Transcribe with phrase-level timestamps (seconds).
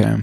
[0.00, 0.22] Okay.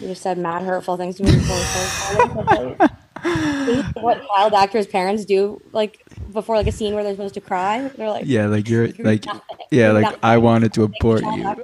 [0.00, 1.30] You just said mad hurtful things to me.
[1.32, 2.76] before
[4.02, 5.98] what child actors' parents do, like
[6.32, 9.06] before like a scene where they're supposed to cry, they're like, Yeah, like you're You're
[9.06, 9.42] like nothing.
[9.70, 10.20] yeah, You're like nothing.
[10.22, 11.44] I wanted to abort you.
[11.46, 11.62] actor-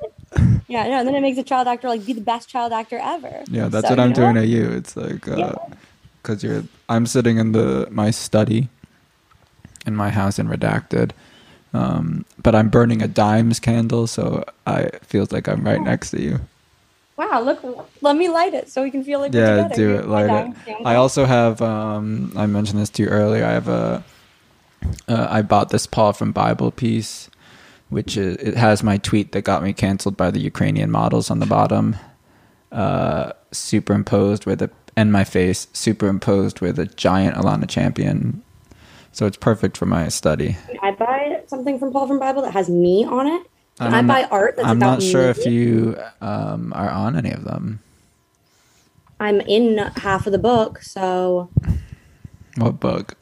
[0.68, 2.98] yeah, no, and then it makes a child actor like be the best child actor
[2.98, 3.44] ever.
[3.50, 4.70] Yeah, that's So, what I'm you know doing at you.
[4.72, 5.54] It's like uh Yeah.
[6.22, 8.68] cuz you're I'm sitting in the my study
[9.86, 11.12] in my house in redacted.
[11.72, 16.10] Um but I'm burning a dimes candle so I it feels like I'm right next
[16.12, 16.40] to you.
[17.16, 19.74] Wow, look, let me light it so we can feel like we're Yeah, together.
[19.74, 20.54] do it light it.
[20.64, 20.86] candle.
[20.86, 23.44] I also have um I mentioned this to you earlier.
[23.44, 24.04] I have a
[25.08, 27.30] uh, I bought this Paul from Bible piece
[27.90, 31.38] which is it has my tweet that got me canceled by the Ukrainian models on
[31.38, 31.96] the bottom
[32.72, 38.42] uh superimposed with a and my face superimposed with a giant Alana champion.
[39.12, 40.56] So it's perfect for my study.
[40.66, 43.46] Can I buy something from Paul from Bible that has me on it.
[43.78, 45.28] Can I I'm buy not- art that's I'm about not sure me?
[45.30, 47.80] if you um, are on any of them.
[49.20, 51.48] I'm in half of the book, so
[52.56, 53.16] What book?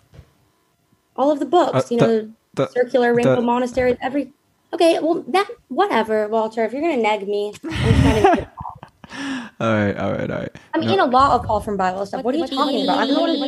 [1.17, 4.33] all of the books, Uh, you the- know, the- circular rainbow the- monastery, every.
[4.75, 6.65] Okay, well that whatever, Walter.
[6.65, 8.47] If you're gonna neg me, I'm.
[9.61, 10.57] All right, all right, all right.
[10.73, 10.93] I'm No.
[10.95, 12.25] in a lot of Paul from Bible stuff.
[12.25, 12.99] What are you talking about?
[12.99, 13.39] I don't know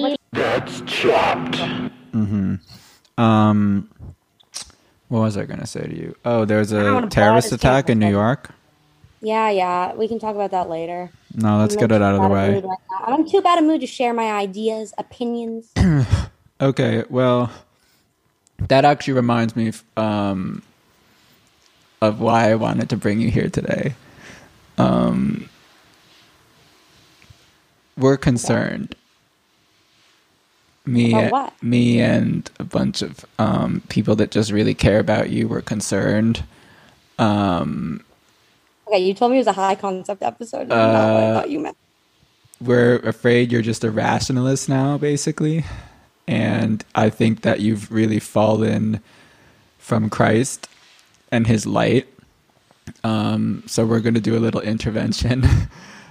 [0.00, 1.56] what That's chopped.
[2.14, 2.54] Mm-hmm.
[3.20, 3.90] Um,
[5.08, 6.16] what was I gonna say to you?
[6.24, 8.50] Oh, there's a terrorist attack in New York.
[9.20, 11.10] Yeah, yeah, we can talk about that later.
[11.34, 12.60] No, let's I'm get it out of the too bad a way.
[12.60, 12.78] right.
[13.06, 15.72] I'm too bad a mood to share my ideas, opinions.
[16.60, 17.50] Okay, well,
[18.58, 20.62] that actually reminds me um,
[22.00, 23.94] of why I wanted to bring you here today.
[24.78, 25.48] Um,
[27.98, 28.94] we're concerned.
[30.86, 31.52] Me, what?
[31.62, 36.44] me, and a bunch of um, people that just really care about you were concerned.
[37.18, 38.04] Um,
[38.86, 40.68] Okay, you told me it was a high concept episode.
[40.68, 41.76] Not what I Uh, thought you meant.
[42.60, 45.64] we're afraid you're just a rationalist now, basically.
[46.28, 49.00] And I think that you've really fallen
[49.78, 50.68] from Christ
[51.30, 52.06] and his light.
[53.02, 55.44] Um, so we're going to do a little intervention.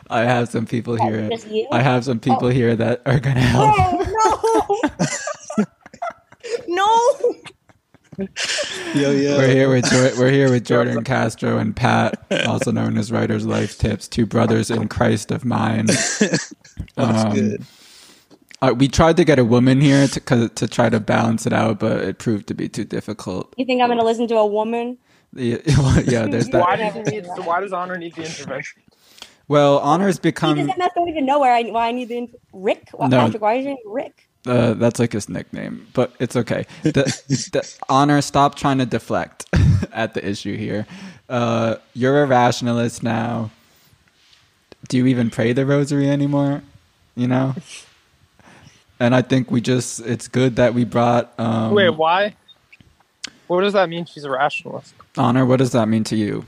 [0.10, 1.30] I have some people Oh, here.
[1.30, 1.68] just you?
[1.72, 2.50] I have some people Oh.
[2.50, 3.74] here that are going to help.
[3.78, 4.80] Oh
[5.58, 5.66] no!
[6.68, 8.28] no!
[8.94, 9.38] Yo, yo.
[9.38, 13.46] We're here with Jor- we're here with Jordan Castro and Pat, also known as Writers
[13.46, 15.86] Life Tips, two brothers in Christ of mine.
[16.20, 16.54] That's
[16.98, 17.64] Um, good.
[18.62, 21.54] Uh, we tried to get a woman here to 'cause- to try to balance it
[21.54, 23.52] out, but it proved to be too difficult.
[23.58, 24.98] You think I'm gonna listen to a woman?
[25.36, 25.58] Yeah,
[26.06, 26.94] yeah there's Why that.
[26.94, 27.26] does he need?
[27.26, 28.83] So why does Honor need the intervention?
[29.48, 32.36] Well, honors He become doesn't necessarily even know where I why I need the inf-
[32.54, 32.90] Rick.
[32.94, 33.20] Why, No.
[33.20, 34.28] Patrick, why are you saying Rick?
[34.46, 36.66] uh, that's like his nickname, but it's okay.
[36.84, 39.46] The, the honor, stop trying to deflect
[39.94, 40.86] at the issue here.
[41.30, 43.52] Uh, you're a rationalist now.
[44.90, 46.62] Do you even pray the rosary anymore?
[47.16, 47.56] You know.
[49.00, 52.36] And I think we just, it's good that we brought um, Wait, why?
[53.48, 54.06] What does that mean?
[54.06, 54.94] She's a rationalist.
[55.18, 55.46] honor.
[55.46, 56.46] What does that mean to you?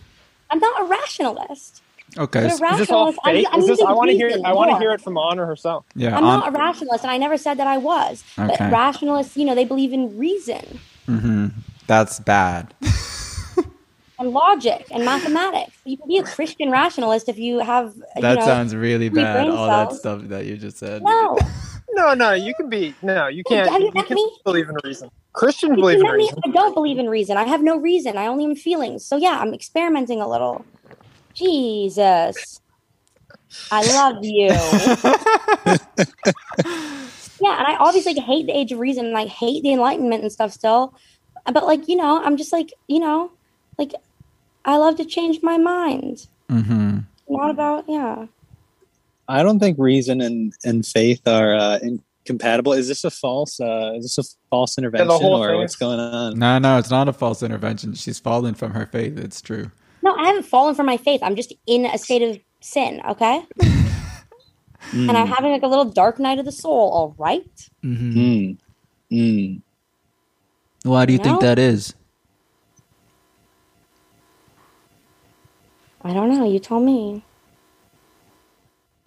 [0.49, 1.81] I'm not a rationalist.
[2.17, 2.41] Okay.
[2.41, 3.19] But a s- Is this all rationalist.
[3.25, 3.47] I'm, fake?
[3.51, 3.81] I'm this?
[3.81, 4.27] I want to hear.
[4.27, 5.85] reason I want to hear it from Honor herself.
[5.95, 6.15] yeah.
[6.17, 8.23] I'm hon- not a rationalist, and I never said that I was.
[8.39, 8.55] Okay.
[8.59, 11.47] But rationalists, you know, they believe in reason hmm
[11.87, 12.73] That's bad.
[14.19, 15.77] and logic and mathematics.
[15.85, 17.93] You can be a Christian rationalist if you have.
[18.15, 19.33] you That know, sounds really bad.
[19.47, 21.03] brain All that stuff that you just said.
[21.03, 21.37] No,
[21.93, 22.93] No, no, you can be.
[23.01, 23.69] No, you can't.
[23.69, 24.31] Have you You met can me?
[24.43, 25.09] believe in reason.
[25.33, 26.29] Christians You believe in met me?
[26.43, 27.37] I don't believe in reason.
[27.37, 28.17] I have no reason.
[28.17, 29.05] I only am feelings.
[29.05, 30.65] So yeah, I'm experimenting a little.
[31.35, 32.59] Jesus.
[33.71, 34.49] I love you.
[36.65, 40.31] yeah, and I obviously hate the age of reason and I hate the enlightenment and
[40.31, 40.95] stuff still.
[41.45, 43.31] But like, you know, I'm just like, you know,
[43.77, 43.91] like
[44.63, 46.27] I love to change my mind.
[46.49, 48.27] hmm Not about yeah.
[49.27, 52.73] I don't think reason and, and faith are uh, incompatible.
[52.73, 53.59] Is this a false?
[53.59, 56.37] Uh, is this a false intervention, whole or thing what's going on?
[56.37, 57.95] No, no, it's not a false intervention.
[57.95, 59.17] She's fallen from her faith.
[59.17, 59.71] It's true.
[60.05, 61.21] No, I haven't fallen from my faith.
[61.23, 63.43] I'm just in a state of sin, okay?
[63.57, 67.41] Mm, And I'm having like a little dark night of the soul, all right?
[67.83, 68.11] Mm-hmm.
[68.19, 68.57] mm,
[69.11, 69.61] mm.
[70.83, 71.47] Why do you think No.
[71.47, 71.95] that is?
[76.03, 76.45] I don't know.
[76.47, 77.25] You tell me.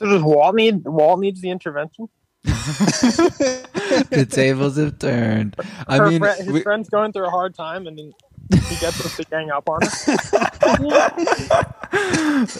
[0.00, 0.84] So does Walt need?
[0.84, 2.08] Walt needs the intervention.
[2.42, 5.54] the tables have turned.
[5.86, 8.12] I Her mean, fri- his we- friend's going through a hard time, and then
[8.52, 9.88] he gets us to gang up on her.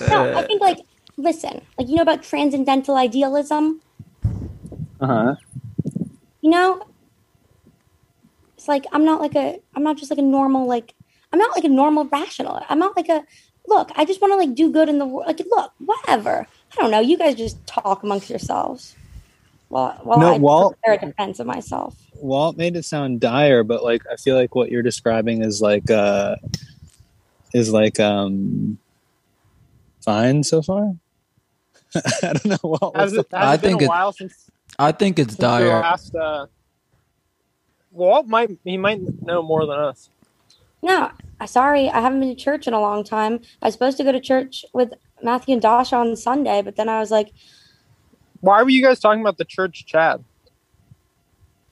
[0.08, 0.81] No, I think like
[1.17, 3.81] listen, like you know about transcendental idealism.
[5.00, 5.35] Uh huh.
[6.40, 6.82] You know,
[8.56, 10.94] it's like I'm not like a I'm not just like a normal like
[11.32, 12.62] I'm not like a normal rational.
[12.69, 13.25] I'm not like a
[13.69, 15.26] look, I just want to like do good in the world.
[15.26, 16.46] Like, look, whatever.
[16.73, 17.00] I don't know.
[17.00, 18.96] You guys just talk amongst yourselves.
[19.70, 21.94] Well, well, No, I Walt- prepare a defense of myself.
[22.15, 25.91] Walt made it sound dire, but like I feel like what you're describing is like
[25.91, 26.37] uh
[27.55, 28.79] is like um
[30.05, 30.94] fine so far.
[32.23, 32.56] I don't know.
[32.62, 35.31] Walt, Has it, the- has I it been think a while since, I think it's
[35.35, 35.69] since dire.
[35.81, 36.15] last?
[36.15, 36.47] Uh,
[37.93, 40.11] Walt might he might know more than us.
[40.82, 41.11] No,
[41.41, 43.41] I sorry, I haven't been to church in a long time.
[43.62, 44.93] I was supposed to go to church with
[45.23, 47.32] Matthew and Dasha on Sunday, but then I was like,
[48.40, 50.25] Why were you guys talking about the church, Chad?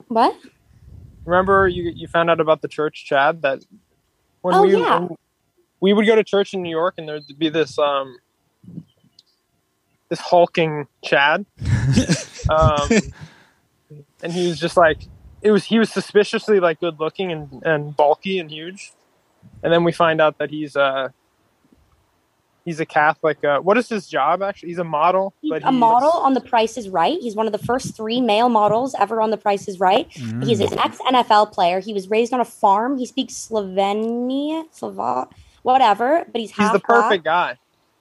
[0.08, 0.36] "What?
[1.24, 3.42] Remember you you found out about the church, Chad?
[3.42, 3.64] That
[4.42, 4.98] when Oh, we yeah.
[5.00, 5.16] when
[5.80, 8.18] we would go to church in New York, and there'd be this um
[10.08, 11.46] this hulking Chad,
[12.50, 12.88] um,
[14.22, 14.98] and he was just like
[15.42, 18.92] it was he was suspiciously like good looking and and bulky and huge,
[19.62, 21.08] and then we find out that he's uh
[22.66, 23.42] he's a Catholic.
[23.42, 24.68] Uh, what is his job actually?
[24.68, 27.16] He's a model, He's but a model on The Price is Right.
[27.22, 30.06] He's one of the first three male models ever on The Price is Right.
[30.12, 30.72] He's Mm.
[30.72, 31.80] an ex NFL player.
[31.80, 32.98] He was raised on a farm.
[32.98, 35.28] He speaks Slovenia, Slova,
[35.62, 36.58] whatever, but he's half.
[36.58, 37.02] He's half the black.
[37.04, 37.56] perfect guy.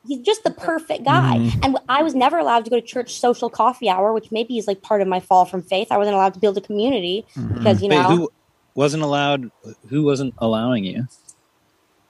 [0.08, 1.38] He's just the perfect guy.
[1.40, 1.66] Mhm.
[1.66, 4.68] And I was never allowed to go to church social coffee hour, which maybe is
[4.68, 5.88] like part of my fall from faith.
[5.92, 7.56] I wasn't allowed to build a community Mhm.
[7.58, 8.30] because, you Wait, know, who
[8.76, 9.50] wasn't allowed?
[9.90, 11.08] Who wasn't allowing you?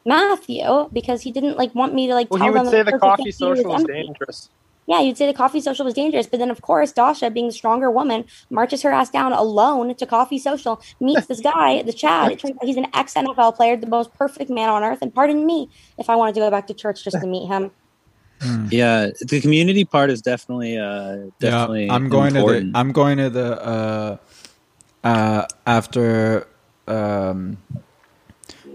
[0.06, 2.84] Matthew, because he didn't like want me to like Well, tell he would them say
[2.84, 3.94] the coffee social is empty.
[3.94, 4.50] dangerous.
[4.88, 7.54] Yeah, you'd say the coffee social was dangerous, but then of course Dasha, being the
[7.54, 12.32] stronger woman, marches her ass down alone to coffee social, meets this guy, the Chad.
[12.32, 15.00] It turns out he's an ex NFL player, the most perfect man on earth.
[15.02, 17.72] And pardon me if I wanted to go back to church just to meet him.
[18.42, 18.72] Mm.
[18.72, 21.88] Yeah, the community part is definitely uh definitely.
[21.88, 22.68] yeah, I'm going important.
[22.68, 24.18] to the I'm going to the uh
[25.04, 26.46] uh after
[26.88, 27.58] um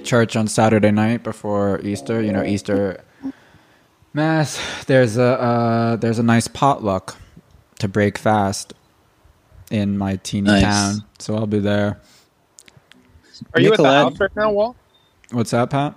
[0.05, 3.03] church on Saturday night before Easter, you know, Easter
[4.13, 4.61] mass.
[4.87, 7.17] There's a uh there's a nice potluck
[7.79, 8.75] to break fast
[9.71, 10.63] in my teeny Nice.
[10.63, 11.05] town.
[11.19, 12.01] So I'll be there.
[13.55, 14.77] Are you at the house right now, Walt?
[15.31, 15.95] What's that, Pat?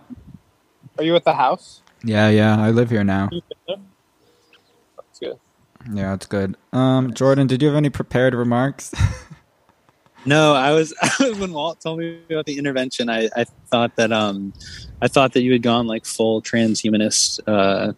[0.98, 1.82] Are you at the house?
[2.04, 3.30] Yeah, yeah, I live here now.
[3.68, 5.40] That's good.
[5.92, 6.56] Yeah, it's good.
[6.72, 8.94] Um Jordan, did you have any prepared remarks?
[10.26, 13.10] No, I was when Walt told me about the intervention.
[13.10, 14.54] I, I thought that um,
[15.02, 17.94] I thought that you had gone like full transhumanist uh,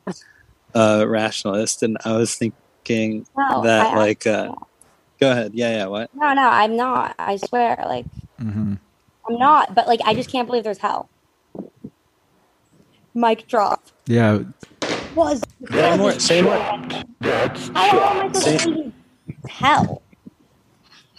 [0.74, 4.54] uh, rationalist, and I was thinking No, that I- like, uh,
[5.20, 6.14] go ahead, yeah, yeah, what?
[6.16, 7.16] No, no, I'm not.
[7.20, 7.82] I swear.
[7.86, 8.06] Like,
[8.42, 8.76] mm-hmm.
[9.30, 9.74] I'm not.
[9.76, 11.10] But like, I just can't believe there's hell.
[13.14, 13.82] Mic drop.
[14.08, 14.40] Yeah,
[15.16, 16.58] Was Say more, say more.
[16.58, 16.92] How am
[17.24, 18.94] I supposed Say- to believe
[19.28, 20.02] in hell?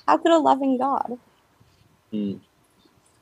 [0.07, 1.19] How could a loving God?
[2.13, 2.41] Mm.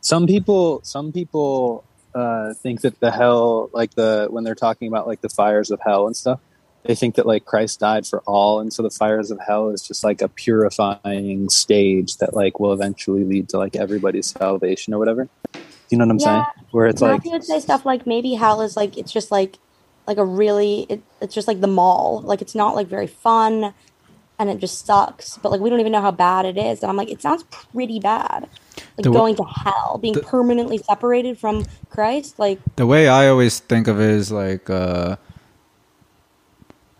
[0.00, 1.84] Some people, some people
[2.14, 5.80] uh, think that the hell, like the when they're talking about like the fires of
[5.84, 6.40] hell and stuff,
[6.84, 9.82] they think that like Christ died for all, and so the fires of hell is
[9.82, 14.98] just like a purifying stage that like will eventually lead to like everybody's salvation or
[14.98, 15.24] whatever.
[15.24, 15.30] Do
[15.90, 16.26] you know what I'm Yeah.
[16.26, 16.46] saying?
[16.72, 19.58] Where it's like, Matthew would say stuff like maybe hell is like it's just like
[20.06, 22.20] like a really it, it's just like the mall.
[22.22, 23.72] Like it's not like very fun
[24.38, 25.38] and it just sucks.
[25.38, 26.82] But like we don't even know how bad it is.
[26.82, 28.48] And I'm like, it sounds pretty bad.
[28.96, 32.38] Like The going to hell, being the- permanently separated from Christ.
[32.38, 35.16] Like the way I always think of it is like uh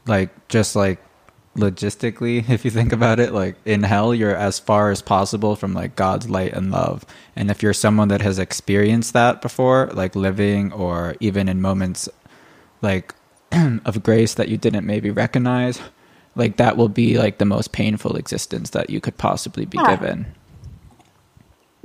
[0.07, 1.00] like just like
[1.57, 5.73] logistically if you think about it like in hell you're as far as possible from
[5.73, 10.17] like God's light and love and if you're someone that has experienced that before like
[10.17, 12.09] living or even in moments
[12.83, 13.14] like
[13.85, 15.81] of grace that you didn't maybe recognize
[16.37, 19.97] like that will be like the most painful existence that you could possibly be Yeah.
[19.97, 20.26] given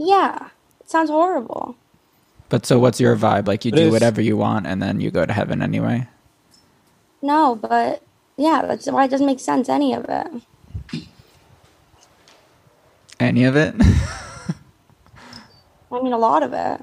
[0.02, 0.48] yeah,
[0.80, 1.76] it sounds horrible.
[2.48, 5.00] but so what's your vibe like you It do is- whatever you want and then
[5.02, 6.08] you go to heaven anyway
[7.22, 8.02] No, but
[8.38, 9.68] yeah, that's why it doesn't make sense.
[9.68, 10.28] Any of it.
[13.20, 13.76] any of it
[15.92, 16.82] I mean, a lot of it.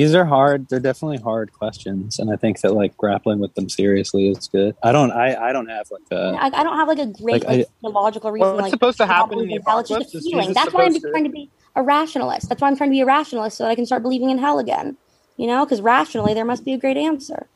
[0.00, 0.68] These are hard.
[0.68, 4.74] They're definitely hard questions, and I think that like grappling with them seriously is good.
[4.82, 5.10] I don't.
[5.10, 6.36] I I don't have like a.
[6.40, 8.48] I, I don't have like a great Like, I- like, theological reason.
[8.52, 9.78] what's like, supposed to happen in the hell.
[9.80, 10.46] It's just a feeling.
[10.48, 12.48] Jesus That's why I'm to- trying to be a rationalist.
[12.48, 14.38] That's why I'm trying to be a rationalist so that I can start believing in
[14.38, 14.96] hell again.
[15.36, 17.46] You know, because rationally there must be a great answer.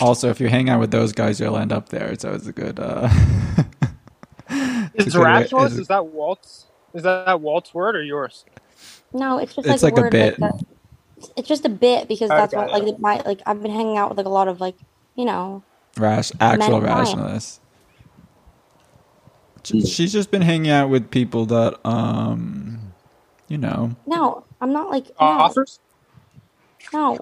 [0.00, 2.14] Also, if you hang out with those guys, you'll end up there.
[2.18, 2.78] So it's a good.
[2.80, 3.08] Uh,
[4.94, 5.74] Is a good rationalist?
[5.74, 6.66] is- Is that Walt's?
[6.94, 8.44] Is that Walt's word or yours?
[9.12, 10.40] No, it's just It's like, like a a bit.
[10.40, 10.64] that-
[11.36, 12.62] it's just a bit because that's Okay.
[12.72, 14.76] what like my like I've been hanging out with like a lot of like
[15.14, 15.62] you know
[15.96, 17.60] rash, actual Men rationalists.
[19.64, 22.92] Sh- She's just been hanging out with people that, um,
[23.48, 25.80] you know, no I'm not like Uh, no, authors?
[26.92, 27.18] no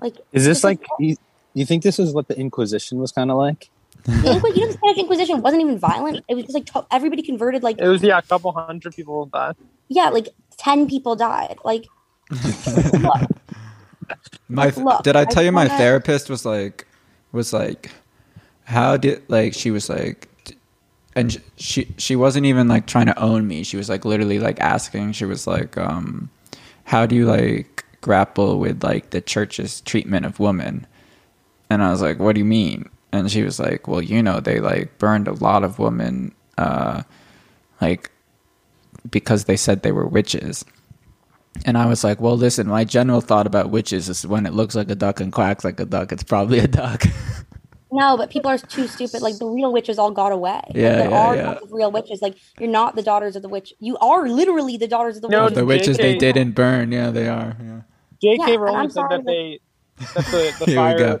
[0.00, 1.16] like Is this it's like you,
[1.54, 3.70] you think this is what the Inquisition was kind of like?
[4.04, 6.24] The Inqui- you know, the Spanish Inquisition wasn't even violent.
[6.28, 7.62] It was just like to- everybody converted.
[7.62, 9.56] Like It was yeah, a couple hundred people died.
[9.88, 11.58] yeah, like ten people died.
[11.64, 11.86] Like
[12.30, 13.28] look,
[14.48, 16.86] My look, did I I tell you my wanna- therapist was like
[17.32, 17.90] was like
[18.64, 20.54] how did like she was like d-
[21.14, 23.62] and sh- she she wasn't even like trying to own me.
[23.62, 25.12] She was like literally like asking.
[25.12, 26.30] She was like um
[26.84, 30.86] how do you like grapple with like the church's treatment of women?
[31.68, 34.40] And I was like, "What do you mean?" And she was like, "Well, you know,
[34.40, 37.02] they like burned a lot of women uh
[37.80, 38.10] like
[39.08, 40.64] because they said they were witches."
[41.64, 44.74] And I was like, well, listen, my general thought about witches is when it looks
[44.74, 47.04] like a duck and quacks like a duck, it's probably a duck.
[47.92, 49.20] no, but people are too stupid.
[49.22, 50.60] Like the real witches all got away.
[50.68, 51.42] Like, Yeah, there yeah, are yeah.
[51.42, 52.22] tons of real witches.
[52.22, 53.74] Like you're not the daughters of the witch.
[53.78, 55.54] You are literally the daughters of the No, witch.
[55.54, 56.92] the witches they didn't burn.
[56.92, 57.56] Yeah, they are.
[57.62, 57.80] Yeah.
[58.22, 58.52] J.K.
[58.52, 59.60] Yeah, Rowling said sorry that they
[60.14, 61.20] that the, the Here we go.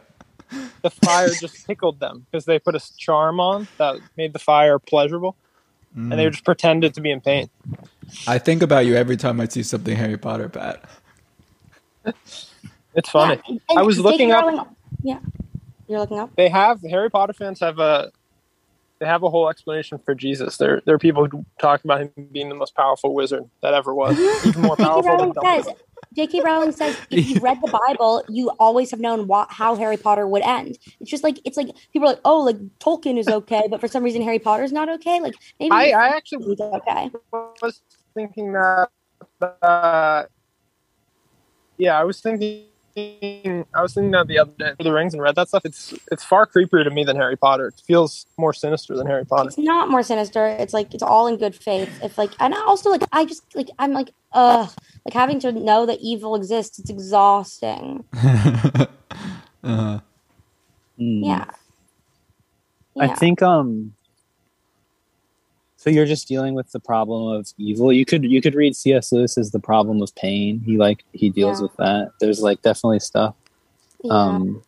[0.82, 4.78] the fire just tickled them because they put a charm on that made the fire
[4.78, 5.36] pleasurable,
[5.94, 6.16] and Mm.
[6.16, 7.50] they just pretended to be in pain.
[8.26, 10.84] I think about you every time I see something Harry Potter, Pat.
[12.94, 13.40] It's funny.
[13.48, 15.20] Yeah, I was looking up- Rowling- yeah,
[15.86, 16.30] you're looking up.
[16.36, 18.10] They have Harry Potter fans have a
[18.98, 20.56] they have a whole explanation for Jesus.
[20.56, 23.94] There there are people who talk about him being the most powerful wizard that ever
[23.94, 25.66] was, even more powerful than Rowling says.
[25.66, 25.78] Dumbledore.
[26.14, 26.42] J.K.
[26.42, 30.26] Rowling says if you've read the Bible, you always have known what, how Harry Potter
[30.26, 30.76] would end.
[31.00, 33.88] It's just like it's like people are like, oh, like Tolkien is okay, but for
[33.88, 35.20] some reason Harry Potter's not okay.
[35.20, 37.10] Like maybe I, I actually okay.
[37.32, 37.82] I was
[38.14, 38.88] thinking that.
[39.62, 40.24] Uh,
[41.78, 42.69] yeah, I was thinking.
[42.96, 44.72] I was thinking that the other day.
[44.76, 45.64] For the rings and read that stuff.
[45.64, 47.68] It's it's far creepier to me than Harry Potter.
[47.68, 49.48] It feels more sinister than Harry Potter.
[49.48, 50.46] It's not more sinister.
[50.46, 52.00] It's like it's all in good faith.
[52.02, 54.66] If like, and also like, I just like, I'm like, uh,
[55.04, 56.78] like having to know that evil exists.
[56.78, 58.04] It's exhausting.
[59.64, 60.00] uh,
[61.00, 61.24] Mm.
[61.24, 61.50] Yeah.
[62.98, 63.94] I think um
[65.80, 67.90] so you're just dealing with the problem of evil.
[67.90, 69.12] You could you could read C.S.
[69.12, 70.60] Lewis's The Problem of Pain.
[70.60, 71.62] He like he deals Yeah.
[71.62, 72.10] with that.
[72.20, 73.34] There's like definitely stuff.
[74.04, 74.12] Yeah.
[74.12, 74.62] Um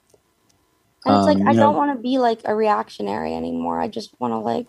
[1.05, 3.79] and it's like um, I don't want to be like a reactionary anymore.
[3.79, 4.69] I just want to like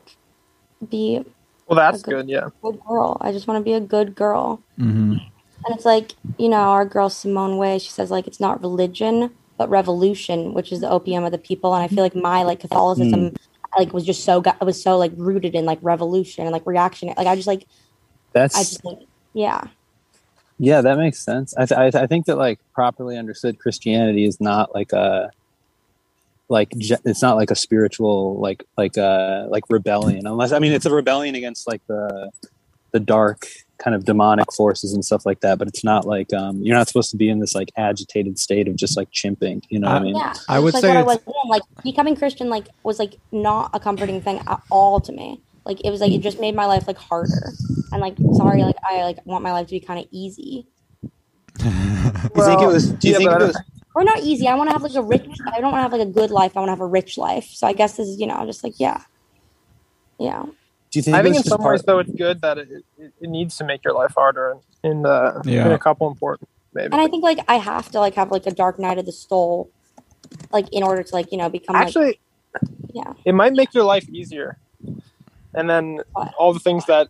[0.89, 1.23] be
[1.65, 2.11] Well, that's Okay.
[2.11, 2.29] good.
[2.29, 2.49] Yeah.
[2.61, 3.15] good girl.
[3.21, 4.61] I just want to be a good girl.
[4.77, 5.21] mhm.
[5.65, 9.31] And it's like, you know, our girl Simone Weil, she says like it's not religion,
[9.57, 11.73] but revolution, which is the opium of the people.
[11.73, 13.31] And I feel like my like Catholicism
[13.77, 17.13] like was just so got was so like rooted in like revolution and like reaction.
[17.15, 17.65] Like I just like
[18.31, 18.99] that's I just like
[19.33, 19.67] yeah.
[20.59, 21.55] yeah, that makes sense.
[21.57, 25.31] I, th- I, th- I think that like properly understood Christianity is not like a
[26.49, 30.85] like it's not like a spiritual like like uh like rebellion unless I mean it's
[30.85, 32.31] a rebellion against like the
[32.91, 33.47] the dark
[33.79, 36.87] kind of demonic forces and stuff like that but it's not like um you're not
[36.87, 39.95] supposed to be in this like agitated state of just like chimping you know what
[39.95, 40.33] I Uh, mean Yeah.
[40.47, 41.49] I would like say what I was in.
[41.49, 45.41] Like becoming Christian like was like not a comforting thing at all to me.
[45.65, 47.57] Like it was like it just made my life like harder.
[47.91, 50.67] And like sorry, like I like want my life to be kind of easy.
[51.57, 51.65] do
[52.35, 53.57] you think it was do you yeah, think it was
[53.95, 54.47] Or not easy.
[54.47, 56.31] I want to have like a rich I don't want to have like a good
[56.31, 56.55] life.
[56.55, 57.45] I want to have a rich life.
[57.45, 59.03] So I guess this is, you know, just like yeah.
[60.19, 60.45] Yeah.
[60.93, 62.69] Do you think I think in some part- ways, though, it's good that it,
[62.99, 65.65] it, it needs to make your life harder in, in, uh, Yeah.
[65.65, 66.91] in a couple important maybe.
[66.91, 69.11] And I think like I have to like have like a dark night of the
[69.11, 69.69] soul
[70.51, 72.19] like in order to like, you know, become like Actually,
[72.93, 73.13] yeah.
[73.25, 74.57] it might make your life easier,
[75.53, 76.33] and then What?
[76.37, 77.07] all the things that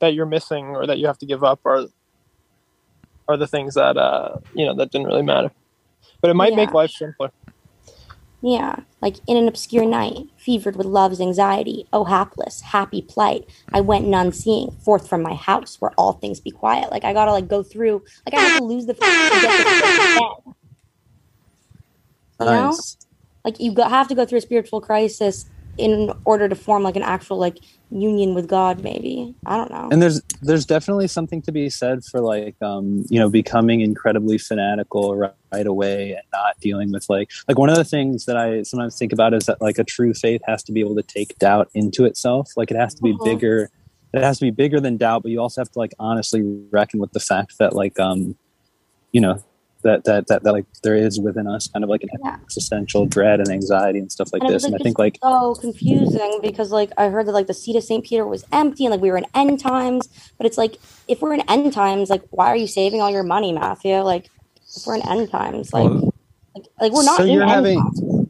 [0.00, 1.86] that you're missing or that you have to give up are
[3.28, 5.50] are the things that uh you know that didn't really matter.
[6.20, 7.30] But it might make life simpler.
[8.44, 13.80] Yeah, like in an obscure night, fevered with love's anxiety, oh hapless, happy plight, I
[13.80, 16.90] went none seeing, forth from my house where all things be quiet.
[16.90, 19.64] Like I gotta like go through, like I have to lose the faith to get
[19.64, 20.54] this again.
[22.40, 22.76] You know?
[23.44, 25.46] Like you go, have to go through a spiritual crisis
[25.82, 27.58] in order to form like an actual like
[27.90, 28.82] union with God.
[28.82, 29.88] Maybe I don't know.
[29.92, 34.38] and there's there's definitely something to be said for like um you know becoming incredibly
[34.38, 38.36] fanatical right, right away and not dealing with like like one of the things that
[38.36, 41.02] i sometimes think about is that like a true faith has to be able to
[41.02, 43.24] take doubt into itself like it has to be Mhm.
[43.24, 43.68] bigger
[44.14, 46.98] it has to be bigger than doubt but you also have to like honestly reckon
[46.98, 48.36] with the fact that like um
[49.12, 49.42] you know
[49.82, 52.36] that that that, that like there is within us kind of like an Yeah.
[52.42, 55.54] existential dread and anxiety and stuff like And this was, and i think like so
[55.56, 58.92] confusing because like I heard that like the seat of Saint Peter was empty and
[58.92, 60.08] like we were in end times,
[60.38, 63.22] but it's like if we're in end times, like why are you saving all your
[63.24, 63.96] money, Matthew?
[63.98, 64.26] Like
[64.76, 66.14] if we're in end times, like Well-
[66.54, 68.26] like, like we're not So in you're end having- times.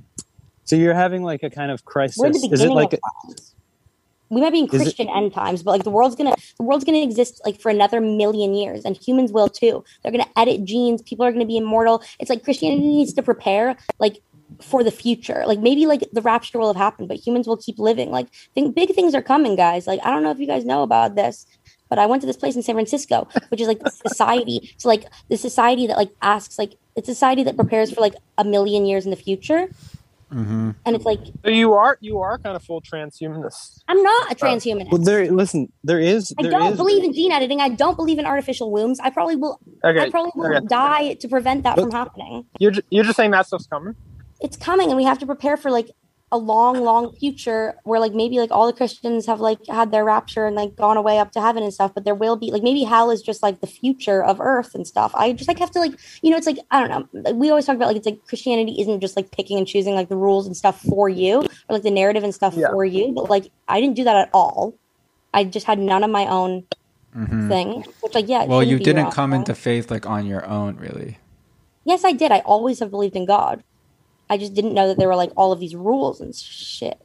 [0.65, 3.01] so you're having like a kind of crisis We're in the is it like of
[3.29, 3.52] times.
[4.33, 6.63] We might be in Is it- Christian end times, but like the world's gonna the
[6.63, 9.85] world's gonna exist like for another million years, and humans will too.
[10.03, 11.03] They're gonna edit genes.
[11.03, 12.03] People are gonna be immortal.
[12.19, 14.23] It's like Christianity needs to prepare like
[14.63, 15.45] for the future.
[15.47, 18.11] Like maybe like the rapture will have happened, but humans will keep living.
[18.11, 19.87] Like think big things are coming, guys.
[19.87, 21.45] Like I don't know if you guys know about this,
[21.91, 24.75] but I went to this place in San Francisco, which is like the society.
[24.79, 28.15] So like the society that like asks like it's a society that prepares for like
[28.39, 29.69] a million years in the future.
[30.33, 30.71] Mm-hmm.
[30.87, 33.83] And it's like So you are you are kind of full transhumanist.
[33.89, 34.91] I'm not a transhumanist.
[34.91, 35.31] Well, there.
[35.31, 36.35] Listen, there is.
[36.39, 37.61] I don't is- believe in gene editing.
[37.61, 38.99] I don't believe in artificial wombs.
[39.01, 39.61] I probably will.
[39.85, 40.67] Okay, I probably will okay.
[40.67, 42.47] die to prevent that But- from happening.
[42.59, 43.95] You're you're just saying that stuff's coming.
[44.41, 45.91] It's coming, and we have to prepare for like
[46.33, 50.05] a long, long future where like maybe like all the Christians have like had their
[50.05, 51.93] rapture and like gone away up to heaven and stuff.
[51.95, 54.87] But there will be like maybe hell is just like the future of Earth and
[54.87, 55.13] stuff.
[55.15, 57.21] I just like have to like you know it's like I don't know.
[57.21, 59.95] Like, we always talk about like it's like Christianity isn't just like picking and choosing
[59.95, 62.71] like the rules and stuff for you or like the narrative and stuff Yeah.
[62.71, 63.13] for you.
[63.13, 64.75] But like I didn't do that at all.
[65.35, 66.65] I just had none of my own
[67.15, 67.49] Mm-hmm.
[67.49, 68.47] thing, which like yeah.
[68.47, 71.19] Well, you shouldn't be your didn't come into faith like on your own, really.
[71.85, 72.33] Yes, I did.
[72.33, 73.63] I always have believed in God.
[74.31, 77.01] I just didn't know that there were like all of these rules and shit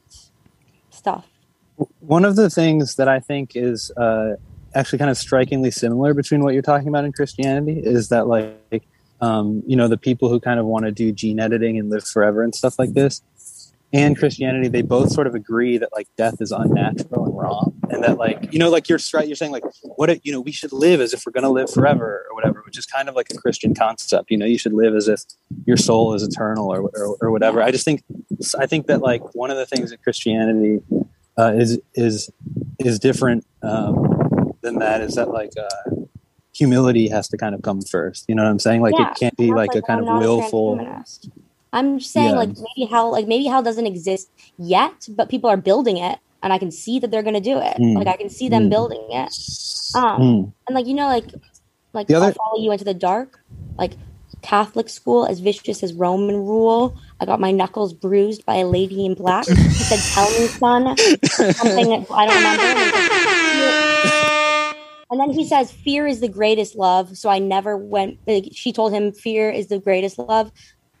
[0.90, 1.26] stuff.
[2.00, 4.36] one of the things that I think is uh,
[4.74, 8.82] actually kind of strikingly similar between what you're talking about in Christianity is that like
[9.20, 12.04] um, you know the people who kind of want to do gene editing and live
[12.04, 13.22] forever and stuff like this
[13.92, 18.18] and Christianity they both sort of agree that like death is unnatural wrong and that
[18.18, 21.00] like you know like you're you're saying like what if, you know we should live
[21.00, 23.36] as if we're going to live forever or whatever which is kind of like a
[23.36, 25.22] Christian concept you know you should live as if
[25.66, 28.02] your soul is eternal or, or, or whatever I just think
[28.58, 30.80] I think that like one of the things that Christianity
[31.38, 32.30] uh, is is
[32.78, 36.04] is different um, than that is that like uh,
[36.52, 38.24] humility has to kind of come first.
[38.28, 38.82] You know what I'm saying?
[38.82, 41.04] Like Yeah, it can't be That's, like a kind I'm of willful.
[41.72, 42.36] I'm just saying Yeah.
[42.36, 46.52] like maybe hell like maybe hell doesn't exist yet, but people are building it and
[46.52, 47.76] I can see that they're gonna do it.
[47.78, 47.96] Mm.
[47.96, 48.70] Like I can see them Mm.
[48.70, 49.32] building it.
[49.94, 50.52] Um Mm.
[50.66, 51.26] and like you know like
[51.94, 53.40] like The I'll follow you into the dark.
[53.78, 53.92] Like
[54.42, 56.94] Catholic school as vicious as Roman rule.
[57.20, 59.46] I got my knuckles bruised by a lady in black.
[59.46, 60.96] She said, "Tell me, son."
[61.54, 62.64] Something that I don't remember.
[65.10, 68.18] And And then he says, "Fear is the greatest love." So I never went.
[68.26, 70.52] Like, she told him, "Fear is the greatest love."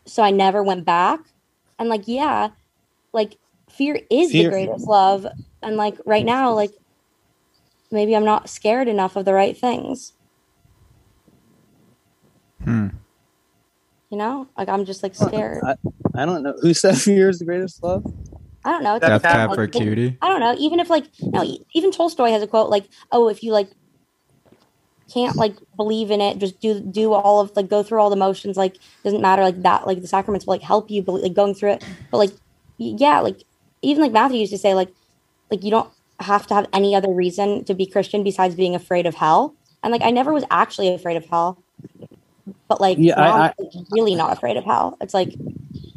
[0.06, 1.20] So I never went back.
[1.78, 2.48] And like, yeah,
[3.12, 3.36] like
[3.78, 5.26] fear is Fear- the greatest love.
[5.62, 6.72] And like right now, like
[7.90, 10.12] maybe I'm not scared enough of the right things.
[12.64, 12.88] Hmm.
[14.10, 15.62] You know, like I'm just like scared.
[16.14, 18.04] I don't know who said fear is the greatest love.
[18.64, 18.96] I don't know.
[18.96, 20.18] It's Death Death like- cab like, for cutie.
[20.20, 20.54] I don't know.
[20.58, 23.70] Even if like no, even Tolstoy has a quote like, "Oh, if you like
[25.12, 28.16] can't like believe in it, just do do all of like go through all the
[28.16, 28.56] motions.
[28.56, 29.86] Like doesn't matter like that.
[29.86, 31.84] Like the sacraments will like help you, believe, like going through it.
[32.10, 32.32] But like
[32.78, 33.42] yeah, like
[33.82, 34.90] even like Matthew used to say like
[35.50, 39.06] like you don't have to have any other reason to be Christian besides being afraid
[39.06, 39.56] of hell.
[39.82, 41.64] And like I never was actually afraid of hell,
[42.68, 44.96] but like Yeah, I- I'm like, really not afraid of hell.
[45.00, 45.36] It's like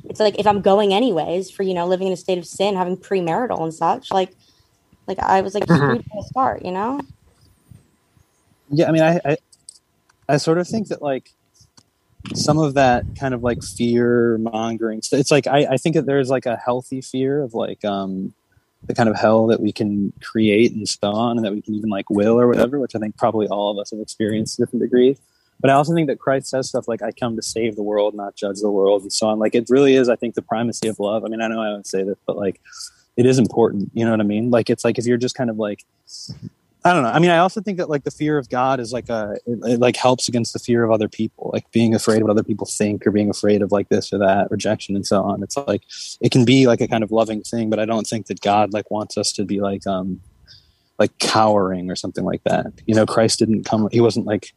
[0.09, 2.75] it's like if I'm going anyways for you know living in a state of sin,
[2.75, 4.35] having premarital and such, like
[5.07, 5.69] like I was like Mhm.
[5.69, 7.01] screwed from the start, you know.
[8.71, 9.37] Yeah, I mean, I, I
[10.29, 11.31] I sort of think that like
[12.33, 15.01] some of that kind of like fear mongering.
[15.01, 18.33] stuff It's like I, I think that there's like a healthy fear of like um
[18.87, 21.75] the kind of hell that we can create and so on, and that we can
[21.75, 24.63] even like will or whatever, which I think probably all of us have experienced to
[24.63, 25.19] different degrees.
[25.59, 28.15] But I also think that Christ says stuff like "I come to save the world,
[28.15, 29.37] not judge the world," and so on.
[29.37, 31.23] Like it really is, I think, the primacy of love.
[31.23, 32.59] I mean, I know I don't say this, but like
[33.17, 33.91] it is important.
[33.93, 34.49] You know what I mean?
[34.49, 35.85] Like it's like if you're just kind of like
[36.83, 37.09] I don't know.
[37.09, 39.59] I mean, I also think that like the fear of God is like a it,
[39.63, 42.43] it like helps against the fear of other people, like being afraid of what other
[42.43, 45.43] people think or being afraid of like this or that rejection and so on.
[45.43, 45.83] It's like
[46.21, 48.73] it can be like a kind of loving thing, but I don't think that God
[48.73, 50.21] like wants us to be like um
[50.97, 52.73] like cowering or something like that.
[52.87, 53.87] You know, Christ didn't come.
[53.91, 54.53] He wasn't like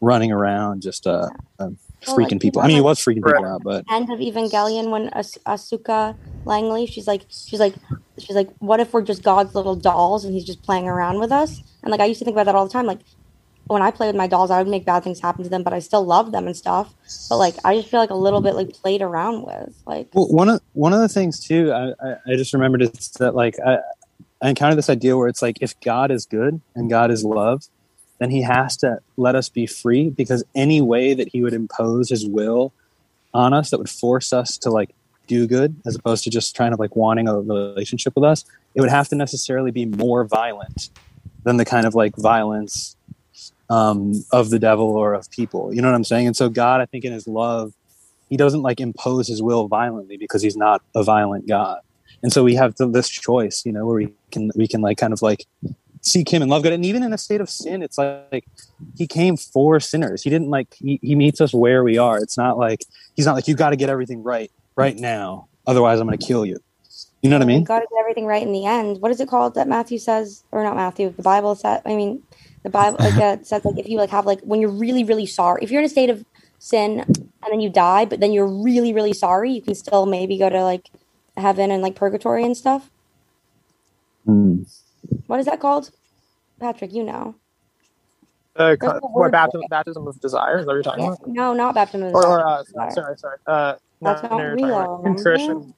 [0.00, 2.62] running around just uh, um, Oh, freaking like, people.
[2.62, 6.86] I mean, he was freaking people out, but End of Evangelion when As- Asuka Langley,
[6.86, 7.74] she's like she's like
[8.18, 11.32] she's like, what if we're just God's little dolls and he's just playing around with
[11.32, 11.62] us?
[11.82, 12.86] And like I used to think about that all the time.
[12.86, 13.00] Like
[13.66, 15.72] when I play with my dolls, I would make bad things happen to them, but
[15.72, 16.94] I still love them and stuff.
[17.28, 19.76] But like I just feel like a little bit like played around with.
[19.86, 23.10] Like Well, one of one of the things too, I, I, I just remembered it's
[23.18, 23.78] that like I,
[24.40, 27.62] I encountered this idea where it's like if God is good and God is love,
[28.18, 32.10] then He has to let us be free because any way that He would impose
[32.10, 32.72] His will
[33.34, 34.90] on us that would force us to like
[35.26, 38.80] do good as opposed to just trying to like wanting a relationship with us, it
[38.80, 40.90] would have to necessarily be more violent
[41.44, 42.96] than the kind of like violence
[43.70, 45.74] um, of the devil or of people.
[45.74, 46.26] You know what I'm saying?
[46.26, 47.74] And so God, I think, in His love
[48.28, 51.80] he doesn't like impose his will violently because he's not a violent god
[52.22, 55.12] and so we have this choice you know where we can we can like kind
[55.12, 55.46] of like
[56.08, 58.44] seek him and love god and even in a state of sin it's like
[58.96, 62.36] he came for sinners he didn't like he, he meets us where we are it's
[62.36, 62.80] not like
[63.16, 65.48] he's not like you got to get everything right right now.
[65.66, 66.56] Otherwise, I'm going to kill you.
[67.20, 67.64] You know what I mean?
[67.64, 69.02] Got to get everything right in the end.
[69.02, 71.10] What is it called that Matthew says, or not Matthew?
[71.10, 71.82] The Bible says.
[71.84, 72.22] I mean,
[72.62, 75.26] the Bible like uh, says like if you like have like when you're really really
[75.26, 76.24] sorry, if you're in a state of
[76.60, 80.38] sin and then you die, but then you're really really sorry, you can still maybe
[80.38, 80.88] go to like
[81.36, 82.88] heaven and like purgatory and stuff.
[84.24, 84.62] Hmm.
[85.26, 85.90] What is that called,
[86.60, 86.92] Patrick?
[86.92, 87.34] You know.
[88.56, 90.58] Uh, There's what baptism, baptism of desire?
[90.58, 91.28] Is that what you're talking about?
[91.28, 92.34] No, not baptism of the Or, Spirit.
[92.34, 92.90] or uh, Desire.
[92.90, 93.36] sorry, sorry.
[93.46, 95.74] Uh, That's no, not real, talking contrition.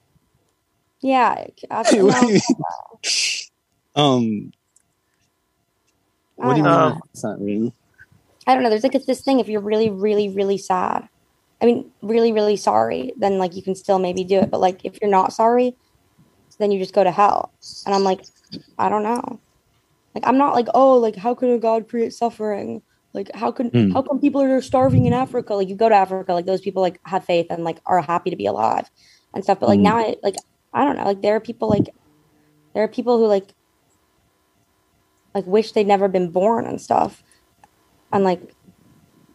[1.01, 1.45] Yeah.
[1.69, 2.41] absolutely.
[3.95, 4.51] um,
[6.35, 6.65] what do you mean?
[6.65, 7.71] Um, it's not real.
[8.47, 8.69] I don't know.
[8.71, 9.39] There's like it's this thing.
[9.39, 11.07] If you're really, really, really sad,
[11.61, 14.49] I mean, really, really sorry, then like you can still maybe do it.
[14.49, 15.75] But like if you're not sorry,
[16.57, 17.53] then you just go to hell.
[17.85, 18.25] And I'm like,
[18.79, 19.39] I don't know.
[20.15, 22.81] Like I'm not like, oh, like how could a God create suffering?
[23.13, 23.91] Like how can Hmm.
[23.91, 25.53] how come people are starving in Africa?
[25.55, 28.29] Like you go to Africa, like those people like have faith and like are happy
[28.29, 28.89] to be alive
[29.33, 29.59] and stuff.
[29.59, 29.83] But like Hmm.
[29.83, 30.35] now, I, like
[30.73, 31.05] I don't know.
[31.05, 31.89] Like there are people like
[32.73, 33.53] there are people who like
[35.33, 37.23] like wish they'd never been born and stuff
[38.11, 38.41] and like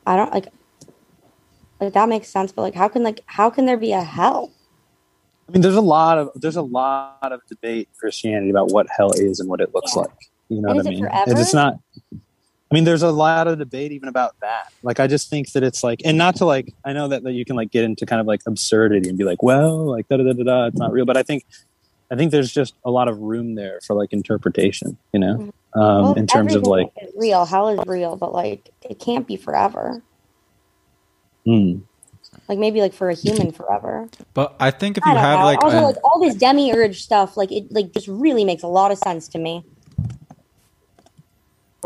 [0.04, 0.48] i don't like
[1.80, 4.52] like that makes sense but like how can like how can there be a hell
[5.48, 8.88] I mean, there's a lot of there's a lot of debate in Christianity about what
[8.94, 10.02] hell is and what it looks Yeah.
[10.02, 10.10] like.
[10.48, 11.04] You know And what I is it mean?
[11.04, 11.40] forever?
[11.40, 11.74] It's not.
[12.70, 14.72] I mean, there's a lot of debate even about that.
[14.82, 17.32] Like, I just think that it's like, and not to like, I know that, that
[17.32, 20.16] you can like get into kind of like absurdity and be like, well, like da
[20.16, 21.04] da da da da, it's not real.
[21.04, 21.44] But I think,
[22.10, 24.98] I think there's just a lot of room there for like interpretation.
[25.12, 26.02] You know, um, Mm-hmm.
[26.02, 29.26] Well, in terms of everything like, is real hell is real but like it can't
[29.26, 30.02] be forever
[31.44, 31.80] hmm.
[32.48, 35.40] like maybe like for a human forever But I think if I you don't have
[35.40, 35.44] know.
[35.44, 38.68] like, also an- like all this demiurge stuff like it like just really makes a
[38.68, 39.64] lot of sense to me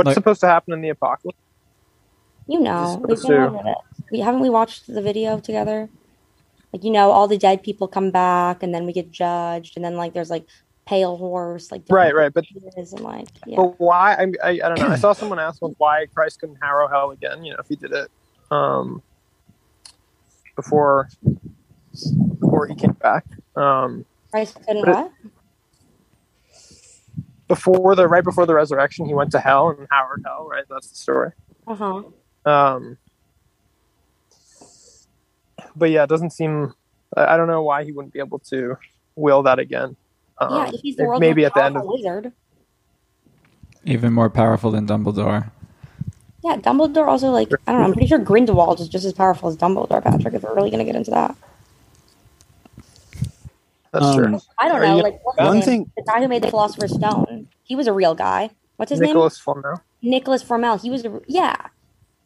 [0.01, 1.37] What's Like- supposed to happen in the apocalypse?
[2.47, 3.77] you know we've been over it.
[4.11, 5.89] We, haven't we watched the video together
[6.73, 9.85] like you know all the dead people come back and then we get judged and
[9.85, 10.47] then like there's like
[10.87, 12.33] pale horse like Right, right.
[12.33, 14.15] But and like yeah but why?
[14.15, 14.89] I, I I don't know.
[14.89, 17.45] I saw someone ask well, why Christ couldn't harrow hell again.
[17.45, 18.11] You know, if he did it
[18.51, 19.01] um,
[20.57, 21.09] before
[22.41, 23.25] before he came back.
[23.55, 25.13] Um, Christ couldn't what?
[27.51, 30.47] Before the right before the resurrection, he went to hell and harrowed hell.
[30.49, 31.33] Right, that's the story.
[31.67, 32.03] Uh huh.
[32.47, 32.97] Um,
[35.75, 36.73] but yeah, it doesn't seem.
[37.17, 38.77] I I don't know why he wouldn't be able to
[39.17, 39.97] will that again.
[40.39, 42.33] Um, yeah, if he's the if world's maybe at the end of powerful wizard.
[43.85, 45.51] even more powerful than Dumbledore.
[46.45, 47.87] Yeah, Dumbledore also like I don't know.
[47.89, 50.35] I'm pretty sure Grindelwald is just as powerful as Dumbledore, Patrick.
[50.35, 51.37] If we're really gonna get into that,
[53.93, 54.41] that's Um, true.
[54.59, 54.97] I don't know.
[54.99, 58.15] Like what's One thing- the guy who made the Philosopher's Stone, he was a real
[58.15, 58.51] guy.
[58.77, 59.09] What's his name?
[59.09, 59.81] Nicholas Flamel.
[60.03, 60.11] name?
[60.13, 60.79] Nicholas Flamel.
[60.79, 61.57] He was a yeah.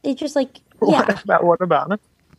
[0.02, 1.00] It's just like yeah.
[1.06, 1.98] What about what about him?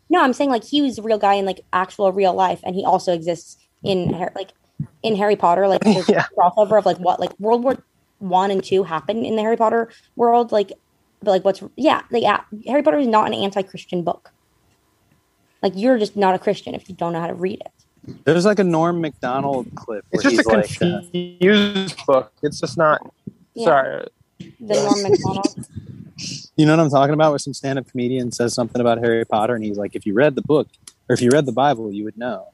[0.09, 2.75] No, I'm saying like he was a real guy in like actual real life, and
[2.75, 4.51] he also exists in Har- like
[5.03, 5.67] in Harry Potter.
[5.67, 6.25] Like there's Yeah.
[6.31, 7.77] a crossover of like what like World War
[8.19, 10.51] One and Two happened in the Harry Potter world.
[10.51, 10.71] Like,
[11.21, 14.31] but like what's yeah like yeah, Harry Potter is not an anti-Christian book.
[15.61, 17.71] Like you're just not a Christian if you don't know how to read it.
[18.23, 20.05] There's like a Norm Macdonald clip.
[20.11, 22.31] It's where just a he's like, uh, confused book.
[22.43, 23.01] It's just not.
[23.53, 23.65] Yeah.
[23.65, 24.07] Sorry.
[24.39, 25.67] The Norm Macdonald.
[26.55, 27.31] You know what I'm talking about?
[27.31, 30.35] Where some stand-up comedian says something about Harry Potter, and he's like, "If you read
[30.35, 30.67] the book,
[31.09, 32.47] or if you read the Bible, you would know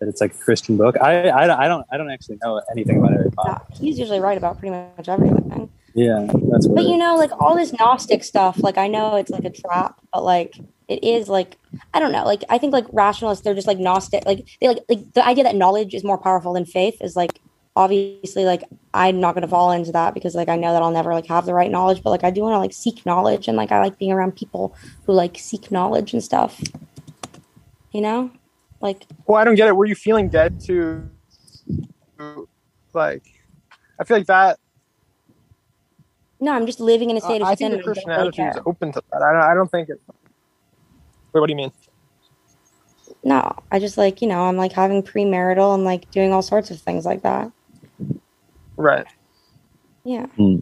[0.00, 2.98] that it's like a Christian book." I, I, I don't, I don't actually know anything
[2.98, 3.62] about Harry Potter.
[3.70, 5.70] Yeah, he's usually right about pretty much everything.
[5.94, 9.44] Yeah, that's But you know, like all this Gnostic stuff, like I know it's like
[9.44, 10.54] a trap, but like
[10.88, 11.56] it is like
[11.92, 12.24] I don't know.
[12.24, 14.24] Like I think like rationalists, they're just like Gnostic.
[14.24, 17.40] Like they like like the idea that knowledge is more powerful than faith is like
[17.74, 18.62] obviously like
[18.94, 21.44] I'm not gonna fall into that because like I know that I'll never like have
[21.44, 23.80] the right knowledge, but like I do want to like seek knowledge and like I
[23.80, 26.60] like being around people who like seek knowledge and stuff.
[27.92, 28.30] You know,
[28.80, 29.76] like Well, I don't get it.
[29.76, 31.08] Were you feeling dead to,
[32.92, 33.24] like,
[33.98, 34.58] I feel like that.
[36.40, 37.70] no, I'm just living in a state of I sin.
[37.70, 39.22] think the and Christian attitude is open to that.
[39.22, 40.00] I don't, I don't think it.
[41.36, 41.72] Wait, what do you mean?
[43.22, 46.70] No, I just like you know I'm like having premarital and like doing all sorts
[46.70, 47.52] of things like that.
[48.78, 49.04] Right.
[50.02, 50.24] Yeah.
[50.28, 50.60] Hmm.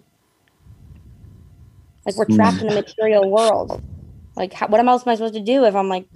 [2.05, 3.81] Like we're trapped in the material world.
[4.35, 6.09] Like, how, what else am I supposed to do if I'm like,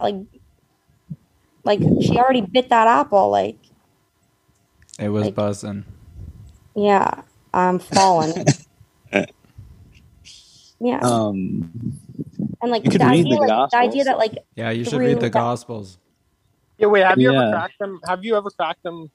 [0.00, 0.16] like,
[1.62, 3.30] like she already bit that apple?
[3.30, 3.58] Like,
[4.98, 5.84] It was Like- buzzing.
[6.74, 7.22] yeah,
[7.54, 8.44] I'm falling.
[10.80, 11.70] yeah, um,
[12.62, 14.84] and like you could the read idea, the like, the idea that like Yeah, you
[14.84, 15.98] should read the that- Gospels.
[16.78, 16.86] Yeah.
[16.88, 17.04] Wait.
[17.04, 17.40] Have you Yeah.
[17.42, 18.00] ever cracked them?
[18.06, 19.10] Have you ever cracked them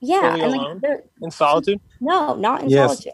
[0.00, 0.72] yeah, Fully and alone?
[0.74, 1.80] like they're in solitude?
[2.00, 2.90] no, not in Yes.
[2.90, 3.12] solitude.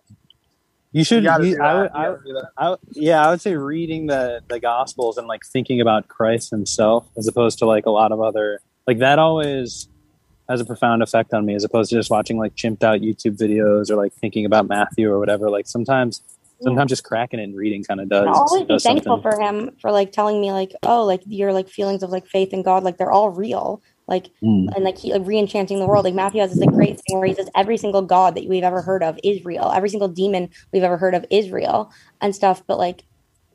[0.92, 1.22] you should.
[1.24, 2.48] You gotta you- I would, I, gotta do that.
[2.56, 7.06] I, yeah, I would say reading the the Gospels and like thinking about Christ Himself,
[7.16, 9.88] as opposed to like a lot of other like that always
[10.48, 13.34] has a profound effect on me as opposed to just watching like chimped out youtube
[13.38, 16.20] videos or like thinking about matthew or whatever like sometimes
[16.62, 19.22] sometimes just cracking it and reading kind of does I'll always be thankful something.
[19.32, 22.52] for him for like telling me like, oh, like your like feelings of like faith
[22.52, 23.82] in God, like they're all real.
[24.06, 24.68] Like Mm.
[24.74, 26.04] and like he like re-enchanting the world.
[26.04, 28.62] Like Matthew has this like great thing where he says every single God that we've
[28.62, 29.72] ever heard of is real.
[29.74, 31.90] Every single demon we've ever heard of is real
[32.20, 32.62] and stuff.
[32.66, 33.04] But like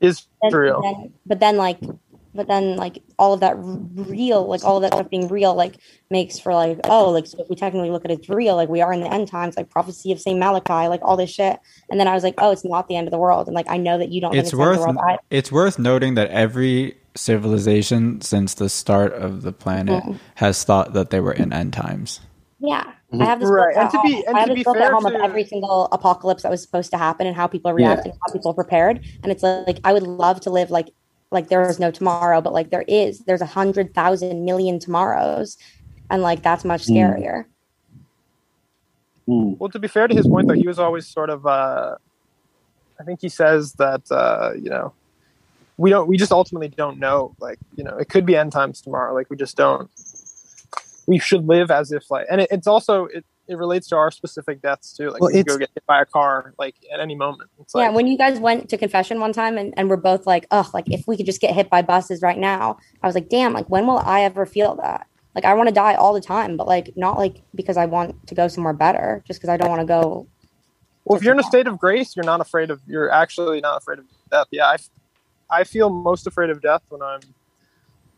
[0.02, 0.82] Is then, real.
[0.82, 1.80] then- but then like
[2.36, 5.76] but then like all of that real like all of that stuff being real like
[6.12, 8.70] makes for like oh like so if we technically look at it, it's real like
[8.70, 11.60] we are in the end times like prophecy of saint malachi like all this shit
[11.90, 13.66] and then i was like oh it's not the end of the world and like
[13.70, 15.52] i know that you don't think it's the end of worth the world I, it's
[15.52, 20.20] worth noting that every civilization since the start of the planet Mhm.
[20.36, 22.20] has thought that they were in end times.
[22.60, 23.22] yeah Mhm.
[23.22, 24.24] i have this Right, book and at to be- home.
[24.28, 26.52] and i have to this be book at fair home of every single apocalypse that
[26.52, 27.88] was supposed to happen and how people Yeah.
[27.94, 30.90] reacted how people prepared and it's like i would love to live like
[31.32, 35.58] like there is no tomorrow but like there is there's a hundred thousand million tomorrows
[36.10, 36.96] and like that's much Mm.
[36.96, 37.46] scarier
[39.30, 39.60] Mm.
[39.60, 41.46] Well, to be fair to his point, though, he was always sort of.
[41.46, 41.96] Uh,
[43.00, 44.94] I think he says that uh, you know,
[45.78, 46.08] we don't.
[46.08, 47.36] We just ultimately don't know.
[47.40, 49.14] Like you know, it could be end times tomorrow.
[49.14, 49.90] Like we just don't.
[51.06, 54.12] We should live as if like, and it, it's also it, it relates to our
[54.12, 55.10] specific deaths too.
[55.10, 57.50] Like Well, we go get hit by a car like at any moment.
[57.60, 60.28] It's yeah, like, when you guys went to confession one time and, and we're both
[60.28, 63.16] like, oh, like if we could just get hit by buses right now, I was
[63.16, 65.08] like, damn, like when will I ever feel that?
[65.34, 68.28] Like I want to die all the time, but like not like because I want
[68.28, 70.28] to go somewhere better, just because I don't want to go.
[71.06, 72.82] Well, if you're in a state of grace, you're not afraid of.
[72.86, 74.48] You're actually not afraid of death.
[74.52, 74.78] Yeah, I,
[75.50, 77.22] I feel most afraid of death when I'm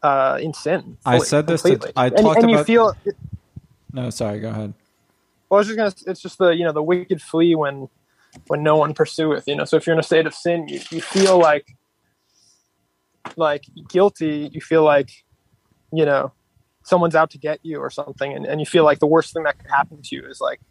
[0.04, 0.98] uh, in sin.
[1.06, 1.94] I said this to- completely.
[1.96, 2.98] I and, talked and you about- feel.
[3.94, 4.74] No, sorry, go ahead.
[5.52, 5.94] Well, I was just gonna.
[6.10, 7.90] It's just the you know the wicked flee when
[8.48, 9.44] when no one pursueth.
[9.48, 11.76] You know, so if you're in a state of sin, you, you feel like
[13.36, 14.50] like guilty.
[14.54, 15.12] You feel like
[15.92, 16.32] you know
[16.84, 19.44] someone's out to get you or something, and, and you feel like the worst thing
[19.44, 20.62] that could happen to you is like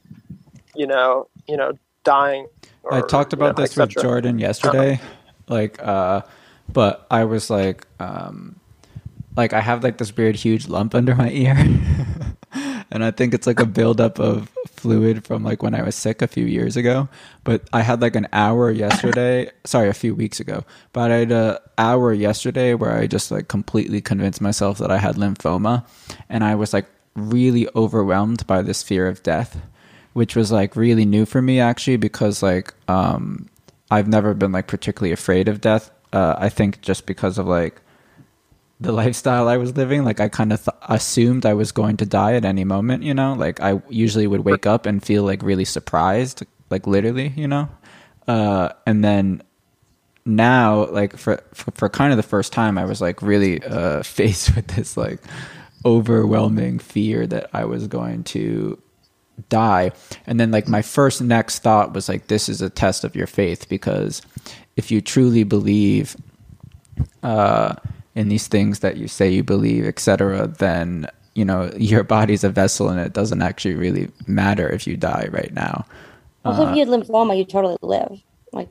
[0.75, 2.47] you know you know dying.
[2.83, 3.91] Or, I talked you know, about this with.
[3.91, 4.99] Jordan yesterday.
[5.47, 6.23] Like, uh,
[6.73, 8.59] but I was like, um,
[9.37, 11.55] like I have like this weird huge lump under my ear,
[12.91, 16.23] and I think it's like a buildup of fluid from like when I was sick
[16.23, 17.09] a few years ago.
[17.45, 20.65] But I had like an hour yesterday, sorry, a few weeks ago.
[20.93, 24.99] But I had a hour yesterday where I just like completely convinced myself that I
[24.99, 25.85] had lymphoma,
[26.29, 29.61] and I was like really overwhelmed by this fear of death
[30.13, 33.49] which was like really new for me actually because like um
[33.91, 35.91] I've never been like particularly afraid of death.
[36.13, 37.81] Uh, I think just because of like
[38.81, 42.07] the lifestyle I was living, like I kind of th- assumed I was going to
[42.07, 43.35] die at any moment, you know?
[43.35, 47.69] Like I usually would wake up and feel like really surprised, like literally, you know?
[48.27, 49.43] Uh, and then
[50.25, 54.03] now, like for, for, for kind of the first time, I was like really uh,
[54.19, 55.21] faced with this like
[55.85, 58.81] overwhelming fear that I was going to
[59.51, 59.93] die.
[60.27, 63.27] And then like my first next thought was like this is a test of your
[63.27, 64.23] faith because
[64.77, 66.17] if you truly believe
[67.23, 67.75] uh
[68.15, 72.51] in these things that you say you believe, etc., then you know your body's a
[72.51, 75.87] vessel and it doesn't actually really matter if you die right now.
[76.45, 78.13] Also, Uh, if you had lymphoma, you totally live.
[78.53, 78.71] Like,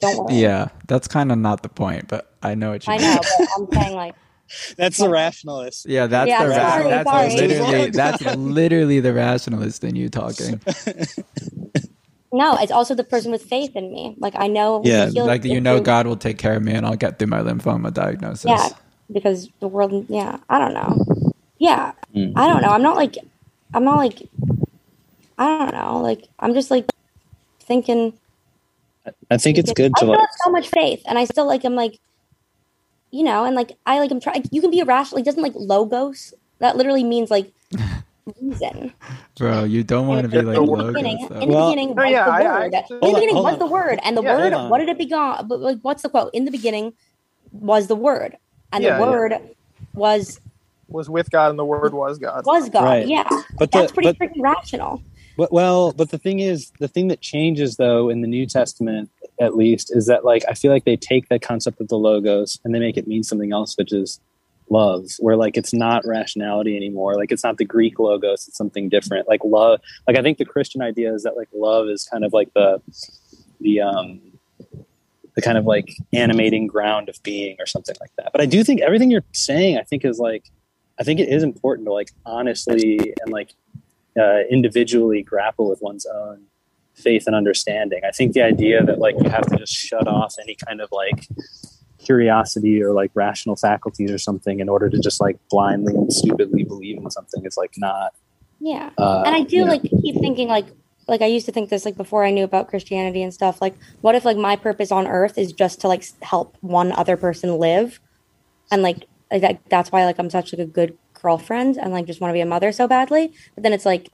[0.00, 0.34] don't worry.
[0.36, 3.02] Yeah, that's kind of not the point, but I know what you I mean.
[3.02, 4.14] know, but I'm saying like,
[4.76, 5.86] That's the rationalist.
[5.86, 7.28] Yeah, that's Yeah, the sorry, ra- that's sorry.
[7.36, 10.60] literally that's literally the rationalist in you talking.
[12.32, 14.14] No, it's also the person with faith in me.
[14.18, 14.82] Like I know.
[14.84, 17.40] Yeah, like you know God will take care of me and I'll get through my
[17.40, 18.48] lymphoma diagnosis.
[18.48, 18.68] Yeah,
[19.12, 20.06] because the world.
[20.08, 21.32] Yeah, I don't know.
[21.58, 22.32] Yeah, Mm.
[22.36, 22.70] I don't know.
[22.70, 23.18] I'm not like,
[23.74, 24.22] I'm not like,
[25.38, 26.00] I don't know.
[26.00, 26.86] Like I'm just like
[27.60, 28.14] thinking.
[29.30, 30.20] I think it's good I to still like.
[30.20, 31.64] have so much faith, and I still like.
[31.64, 31.98] I'm like,
[33.10, 34.10] you know, and like I like.
[34.10, 34.44] I'm trying.
[34.50, 35.18] You can be irrational.
[35.18, 36.34] Like doesn't like logos.
[36.60, 37.52] That literally means like
[38.40, 38.92] reason.
[39.36, 41.40] Bro, you don't want to be like in like the logos, beginning, though.
[41.40, 42.64] in the Well- beginning was oh, yeah, the I- I word.
[42.64, 43.58] in the on, beginning was on.
[43.58, 44.70] the word, and the Yeah, word.
[44.70, 45.48] What did it begon?
[45.48, 46.30] But like, what's the quote?
[46.34, 46.92] In the beginning
[47.52, 48.36] was the word,
[48.72, 49.10] and Yeah, the yeah.
[49.10, 49.34] word
[49.94, 50.40] was
[50.88, 52.44] was with God and the Word was God.
[52.44, 52.82] was God.
[52.84, 53.06] Right.
[53.06, 53.22] Yeah,
[53.60, 55.00] But that's the, pretty but freaking rational.
[55.36, 59.08] But- Well, but the thing is, the thing that changes though in the New Testament,
[59.40, 62.58] at least, is that like I feel like they take the concept of the logos
[62.64, 64.18] and they make it mean something else, which is
[64.70, 65.06] love.
[65.18, 67.14] Where like it's not rationality anymore.
[67.16, 69.28] Like it's not the Greek logos; it's something different.
[69.28, 69.80] Like love.
[70.06, 72.80] Like I think the Christian idea is that like love is kind of like the
[73.60, 74.20] the um
[75.34, 78.30] the kind of like animating ground of being or something like that.
[78.32, 80.50] But I do think everything you're saying, I think, is like
[80.98, 83.54] I think it is important to like honestly and like
[84.18, 86.42] uh, individually grapple with one's own
[86.94, 88.00] faith and understanding.
[88.04, 90.90] I think the idea that like you have to just shut off any kind of
[90.92, 91.26] like
[92.04, 96.64] curiosity or like rational faculties or something in order to just like blindly and stupidly
[96.64, 98.14] believe in something is like not
[98.58, 98.90] Yeah.
[98.98, 99.70] uh, and I do you know.
[99.70, 100.66] like keep thinking like
[101.08, 103.60] like I used to think this like before I knew about Christianity and stuff.
[103.60, 107.16] Like, what if like my purpose on earth is just to like help one other
[107.16, 107.98] person live,
[108.70, 112.06] and like like, that, that's why like I'm such like a good girlfriend and like
[112.06, 113.32] just want to be a mother so badly.
[113.54, 114.10] But then it's like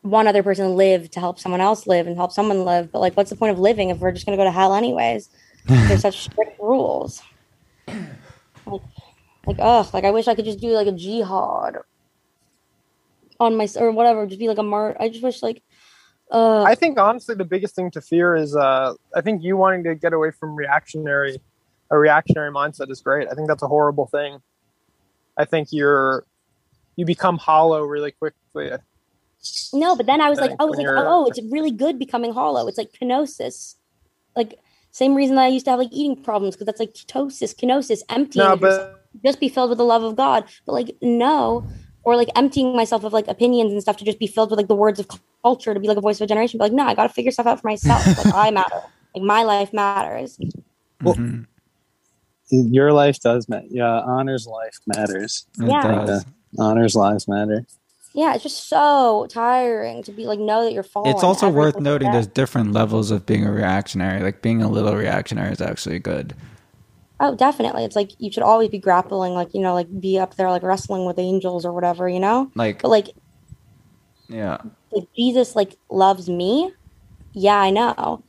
[0.00, 2.90] one other person live to help someone else live and help someone live.
[2.90, 5.28] But like, what's the point of living if we're just gonna go to hell anyways?
[5.64, 7.22] There's such strict rules.
[8.66, 8.82] Like,
[9.46, 11.78] like ugh, like I wish I could just do like a jihad
[13.40, 14.96] on my or whatever, just be like a mart.
[15.00, 15.62] I just wish like,
[16.30, 19.84] uh, I think honestly, the biggest thing to fear is uh, I think you wanting
[19.84, 21.40] to get away from reactionary,
[21.90, 23.28] a reactionary mindset is great.
[23.30, 24.38] I think that's a horrible thing.
[25.36, 26.24] I think you're
[26.96, 28.70] you become hollow really quickly.
[29.72, 29.96] no.
[29.96, 32.66] But then I was like, I was like, oh, it's really good becoming hollow.
[32.68, 33.74] It's like kenosis,
[34.36, 34.58] like
[34.94, 37.98] same reason that I used to have like eating problems because that's like ketosis, kenosis,
[38.08, 40.44] emptying No, but just be filled with the love of God.
[40.66, 41.68] But like no,
[42.04, 44.68] or like emptying myself of like opinions and stuff to just be filled with like
[44.68, 45.08] the words of
[45.42, 46.58] culture to be like a voice of a generation.
[46.58, 48.06] But like no, I got to figure stuff out for myself.
[48.18, 48.80] like I matter.
[49.16, 50.38] Like my life matters.
[51.02, 51.46] Well, Mhm.
[52.52, 55.82] your life does matter yeah honors life matters It Yeah.
[55.82, 56.24] does.
[56.58, 57.66] honors lives matter
[58.14, 61.14] Yeah, it's just so tiring to be like know that you're falling.
[61.14, 64.22] It's also worth noting there's different levels of being a reactionary.
[64.22, 66.32] Like being a little reactionary is actually good.
[67.18, 67.84] Oh, definitely.
[67.84, 70.62] It's like you should always be grappling, like you know, like be up there, like
[70.62, 72.52] wrestling with angels or whatever, you know.
[72.54, 73.08] Like But like,
[74.28, 74.58] yeah,
[74.92, 76.72] like Jesus, like loves me.
[77.32, 78.22] Yeah, I know.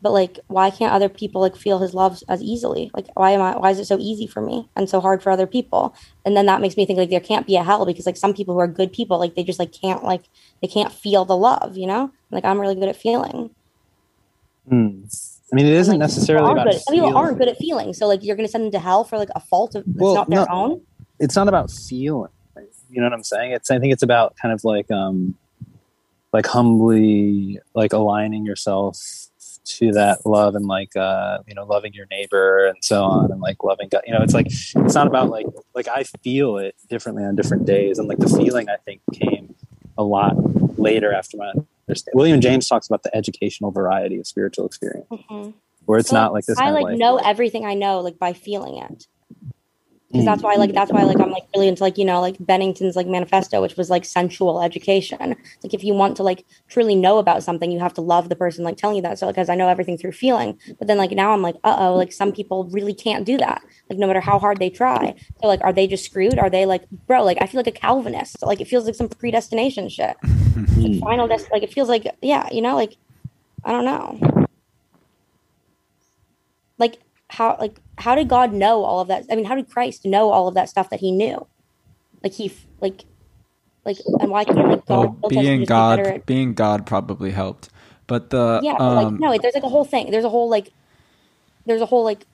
[0.00, 2.90] But like, why can't other people like feel His love as easily?
[2.94, 3.56] Like, why am I?
[3.56, 5.94] Why is it so easy for me and so hard for other people?
[6.24, 8.32] And then that makes me think like there can't be a hell because like some
[8.34, 10.22] people who are good people, like they just like can't like
[10.62, 12.10] they can't feel the love, you know.
[12.30, 13.50] Like I'm really good at feeling.
[14.68, 15.04] Hmm.
[15.50, 16.80] i mean it isn't Like, necessarily about good.
[16.82, 19.16] Some people aren't good at feeling, so like you're gonna send them to hell for
[19.16, 20.46] like a fault of Well, not their no.
[20.50, 20.80] own.
[21.18, 22.30] it's not about feeling
[22.90, 25.34] you know what i'm saying it's i think it's about kind of like um
[26.32, 29.27] like humbly like aligning yourself
[29.68, 33.40] to that love and like uh you know loving your neighbor and so on and
[33.40, 36.74] like loving god you know it's like it's not about like like i feel it
[36.88, 39.54] differently on different days and like the feeling i think came
[39.98, 40.34] a lot
[40.78, 41.52] later after my
[41.88, 45.52] understanding william james talks about the educational variety of spiritual experience Mhm.
[45.84, 48.32] where it's So, not like this I like, like know everything I know like by
[48.32, 49.06] feeling it.
[50.10, 52.36] Because that's why like that's why like I'm like really into like you know like
[52.40, 55.18] Bennington's like manifesto, which was like sensual education.
[55.62, 58.36] Like if you want to like truly know about something, you have to love the
[58.36, 59.18] person like telling you that.
[59.18, 61.94] So because I know everything through feeling, but then like now I'm like, uh oh,
[61.94, 63.62] like some people really can't do that.
[63.90, 65.14] Like no matter how hard they try.
[65.42, 66.38] So like, are they just screwed?
[66.38, 67.22] Are they like, bro?
[67.22, 68.40] Like I feel like a Calvinist.
[68.40, 70.16] Like it feels like some predestination shit.
[70.78, 71.00] Mm.
[71.00, 72.96] Final, des- like it feels like yeah, you know, like
[73.64, 74.46] I don't know.
[76.78, 79.24] Like how like how did God know all of that?
[79.30, 81.46] I mean, how did Christ know all of that stuff that he knew?
[82.22, 83.04] Like he like
[83.84, 87.30] like and why can't like God to being just be God, at- being God probably
[87.30, 87.70] helped.
[88.06, 90.10] But the yeah, but, like um, no, there's like a whole thing.
[90.10, 90.72] There's a whole like
[91.66, 92.24] there's a whole like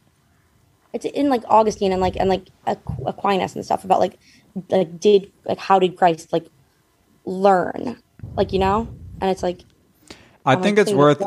[0.93, 4.19] it's in like Augustine and like and like Aqu- Aquinas and stuff about like
[4.71, 6.47] like did like how did Christ like
[7.25, 8.01] learn
[8.37, 8.89] like you know
[9.21, 9.63] and it's like
[10.47, 11.23] I I'm, think like, it's worth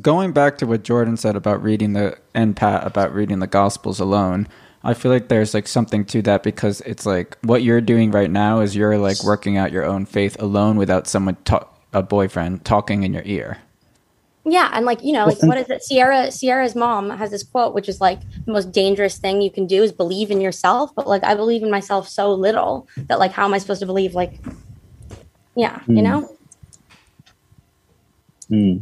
[0.00, 4.00] going back to what Jordan said about reading the and Pat about reading the Gospels
[4.00, 4.48] alone.
[4.82, 8.30] I feel like there's like something to that because it's like what you're doing right
[8.30, 12.64] now is you're like working out your own faith alone without someone ta- a boyfriend
[12.64, 13.58] talking in your ear.
[14.46, 15.82] Yeah, and like you know, like what is it?
[15.82, 19.66] Sierra Sierra's mom has this quote, which is like the most dangerous thing you can
[19.66, 20.94] do is believe in yourself.
[20.94, 23.86] But like I believe in myself so little that like how am I supposed to
[23.86, 24.14] believe?
[24.14, 24.40] Like,
[25.54, 26.02] yeah, you Hmm.
[26.02, 26.36] know.
[28.50, 28.80] Mm.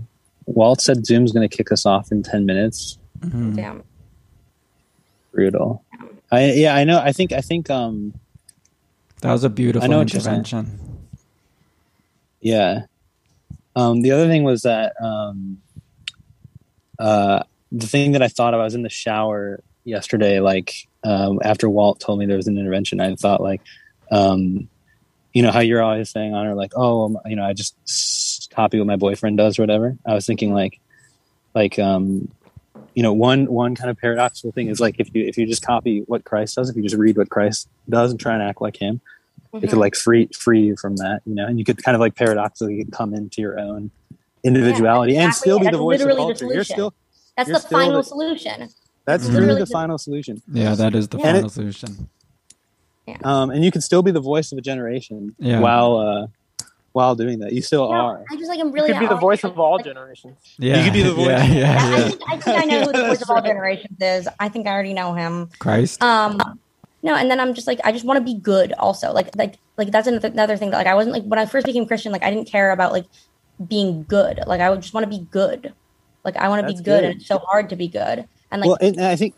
[0.55, 2.99] Walt said Zoom's going to kick us off in 10 minutes.
[3.21, 3.55] Mhm.
[3.57, 3.83] Damn.
[5.33, 5.85] Brutal.
[6.31, 6.99] I yeah, I know.
[6.99, 8.15] I think I think um
[9.23, 10.39] That was a beautiful know what you're saying.
[10.39, 10.79] intervention.
[12.41, 12.83] yeah.
[13.77, 15.59] Um the other thing was that um
[16.99, 21.39] uh the thing that I thought of I was in the shower yesterday like um
[21.45, 23.61] after Walt told me there was an intervention I thought like
[24.11, 24.69] um
[25.33, 27.77] you know how you're always saying on her like oh um, you know I just
[27.87, 29.97] s- copy what my boyfriend does or whatever.
[30.07, 30.81] I was thinking like
[31.55, 32.29] like um
[32.95, 35.65] you know one one kind of paradoxical thing is like if you if you just
[35.65, 38.61] copy what Christ does if you just read what Christ does and try and act
[38.61, 39.01] like him
[39.55, 39.79] it could Mhm.
[39.79, 42.85] like free free you from that you know and you could kind of like paradoxically
[42.93, 43.91] come into your own
[44.45, 45.41] individuality and exactly.
[45.51, 46.95] still be That's the voice of literally the culture you're still
[47.37, 48.69] That's you're the still final the- solution.
[49.05, 49.29] that's Mhm.
[49.29, 51.25] really Literally the the- final solution Yeah, that is the Yeah.
[51.33, 52.09] Final it- solution.
[53.25, 55.61] um and you can still be the voice of a generation Yeah.
[55.61, 56.27] while uh
[56.99, 57.53] while doing that.
[57.53, 58.25] You still No, are.
[58.29, 60.37] I just like I'm You really could be the voice of all like, generations.
[60.59, 61.27] Yeah, you could be the voice.
[61.29, 63.97] Yeah, yeah, Yeah, I, think, I think I know who the voice of all generations
[64.01, 64.29] is.
[64.41, 65.49] I think I already know him.
[65.61, 66.03] Christ.
[66.03, 66.41] Um,
[67.05, 68.73] no, and then I'm just like, I just want to be good.
[68.73, 71.47] Also, like, like, like that's another, another thing that like I wasn't like when I
[71.47, 72.11] first became Christian.
[72.11, 73.07] Like I didn't care about like
[73.69, 74.41] being good.
[74.45, 75.73] Like I would just want to be good.
[76.25, 77.05] Like I want to be good, good.
[77.05, 78.27] and it's so hard to be good.
[78.51, 79.35] And like, well, and, and I think.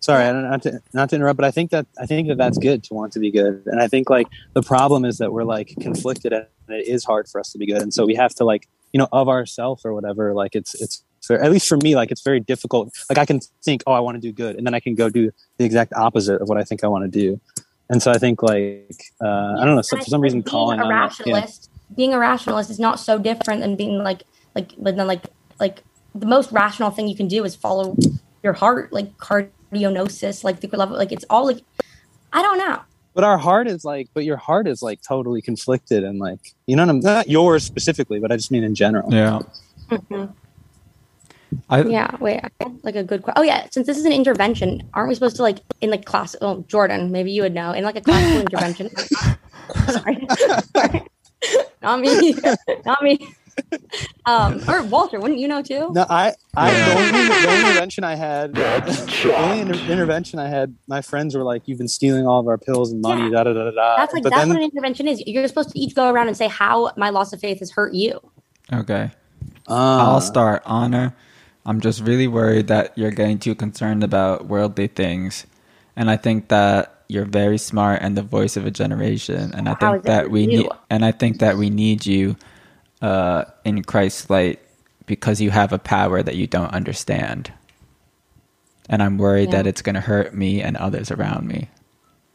[0.00, 2.38] Sorry, I don't not to not to interrupt, but I think that I think that
[2.38, 5.32] that's good to want to be good, and I think like the problem is that
[5.32, 8.14] we're like conflicted, and it is hard for us to be good, and so we
[8.14, 10.34] have to like you know of ourselves or whatever.
[10.34, 12.94] Like it's it's at least for me, like it's very difficult.
[13.10, 15.10] Like I can think, oh, I want to do good, and then I can go
[15.10, 17.40] do the exact opposite of what I think I want to do,
[17.90, 20.78] and so I think like uh, I don't know so, for some reason think calling
[20.78, 21.34] being a on that, yeah.
[21.34, 24.22] rationalist, being a rationalist is not so different than being like
[24.54, 25.24] like but then like
[25.58, 25.82] like
[26.14, 27.96] the most rational thing you can do is follow
[28.42, 29.16] your heart, like
[29.72, 31.62] cardionosis, like the level, like it's all like
[32.32, 32.80] I don't know.
[33.14, 36.76] but our heart is like but your heart is like totally conflicted and like you
[36.76, 39.40] know what I'm not yours specifically but I just mean in general Yeah.
[39.90, 40.32] Mm-hmm.
[41.70, 42.50] I, Yeah, wait, I
[42.82, 43.38] like a good question.
[43.40, 46.36] Oh yeah, since this is an intervention, aren't we supposed to like in like class?
[46.42, 48.90] Oh, Jordan, maybe you would know in like a classical intervention.
[49.88, 50.26] Sorry,
[50.76, 51.02] Sorry.
[51.80, 52.34] not me,
[52.84, 53.18] not me.
[54.26, 55.90] Um, or Walter, wouldn't you know too?
[55.92, 56.94] no I I Yeah.
[56.94, 61.34] the, only, the only intervention I had the only inter- intervention I had my friends
[61.34, 63.42] were like you've been stealing all of our pills and money Yeah.
[63.42, 65.22] da da da da da That's like but that's then what an intervention is.
[65.26, 67.94] You're supposed to each go around and say how my loss of faith has hurt
[67.94, 68.20] you.
[68.72, 69.10] okay.
[69.68, 70.62] uh, I'll start.
[70.66, 71.14] Honor.
[71.66, 75.46] I'm just really worried that you're getting too concerned about worldly things.
[75.96, 79.52] And I think that you're very smart and the voice of a generation.
[79.54, 82.36] And I How think that that we need and I think that we need you
[83.02, 84.60] uh, in Christ's light
[85.06, 87.52] because you have a power that you don't understand.
[88.88, 89.56] And I'm worried Yeah.
[89.58, 91.68] that it's gonna hurt me and others around me.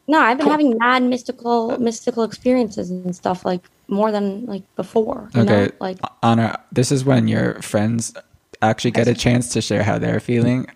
[0.08, 5.30] No, I've been having mad mystical mystical experiences and stuff like more than like before.
[5.34, 5.66] You Okay.
[5.66, 5.72] know?
[5.80, 8.14] like Honor, this is when your friends
[8.62, 10.68] actually get a chance to share how they're feeling.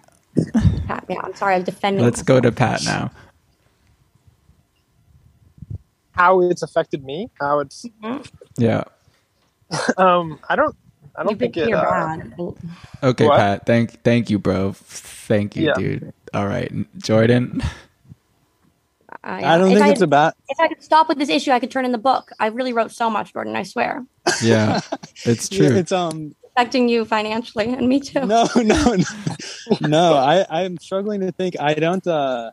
[0.87, 2.03] Pat, yeah, I'm sorry, I was defending.
[2.03, 2.51] Let's go to.
[2.51, 3.11] Pat now.
[6.11, 7.29] How it's affected me?
[7.39, 7.85] How it's
[8.57, 8.83] Yeah.
[9.97, 10.75] um I don't
[11.15, 12.33] I don't You've think it here uh, bad.
[13.03, 13.37] Okay, What?
[13.37, 13.65] Pat.
[13.65, 14.73] Thank thank you, bro.
[14.73, 15.73] Thank you, Yeah.
[15.75, 16.13] dude.
[16.33, 16.71] All right.
[16.99, 17.61] Jordan.
[19.23, 21.51] Uh, I don't if think I, it's about if I could stop with this issue,
[21.51, 22.31] I could turn in the book.
[22.39, 23.55] I really wrote so much, Jordan.
[23.55, 24.05] I swear,
[24.43, 24.79] Yeah.
[25.25, 25.77] It's Yeah, true.
[25.77, 28.25] it's um affecting you financially and me too.
[28.25, 29.03] no no no
[29.81, 32.51] no I I'm struggling to think I don't uh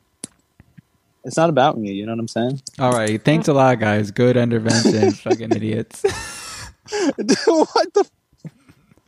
[1.24, 3.22] it's not about me you know what I'm saying All right.
[3.22, 4.10] Thanks a lot, guys.
[4.10, 5.12] Good intervention.
[5.12, 6.04] Fucking idiots.
[7.46, 8.10] what the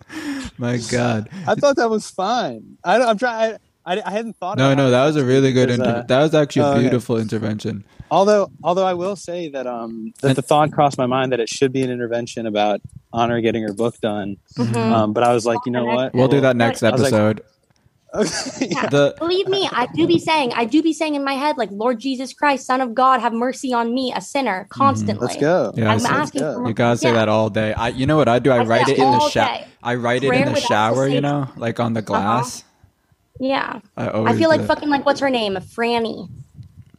[0.58, 1.28] My God.
[1.46, 4.90] I thought that was fine I I'm trying I, I hadn't thought No, about no,
[4.90, 6.80] that was a really good because, inter- uh, that was actually oh, a okay.
[6.80, 7.84] beautiful intervention.
[8.10, 11.38] Although, although I will say that um, that And- the thought crossed my mind that
[11.38, 12.80] it should be an intervention about
[13.12, 14.38] honor getting her book done.
[14.58, 14.74] Mhm.
[14.76, 16.14] Um, but I was like, you know what?
[16.14, 17.42] We'll do that next I was like- episode.
[18.16, 18.68] Okay.
[18.70, 18.88] Yeah.
[18.88, 21.70] The Believe me, I do be saying, I do be saying in my head, like,
[21.70, 24.78] Lord Jesus Christ, Son of God, have mercy on me, a sinner, mm-hmm.
[24.80, 25.26] constantly.
[25.26, 25.72] Let's go.
[25.76, 26.54] Yeah, I'm so- asking go.
[26.54, 27.14] for you gotta say Yeah.
[27.14, 27.72] that all day.
[27.74, 28.50] I you know what I do?
[28.50, 29.64] I, I write it in the shower.
[29.82, 32.06] I write it in the shower, you know, like on the uh-huh.
[32.06, 32.64] glass.
[33.38, 33.80] Yeah.
[33.96, 34.66] I I feel like it.
[34.66, 35.56] fucking, like, what's her name?
[35.56, 36.28] a Franny.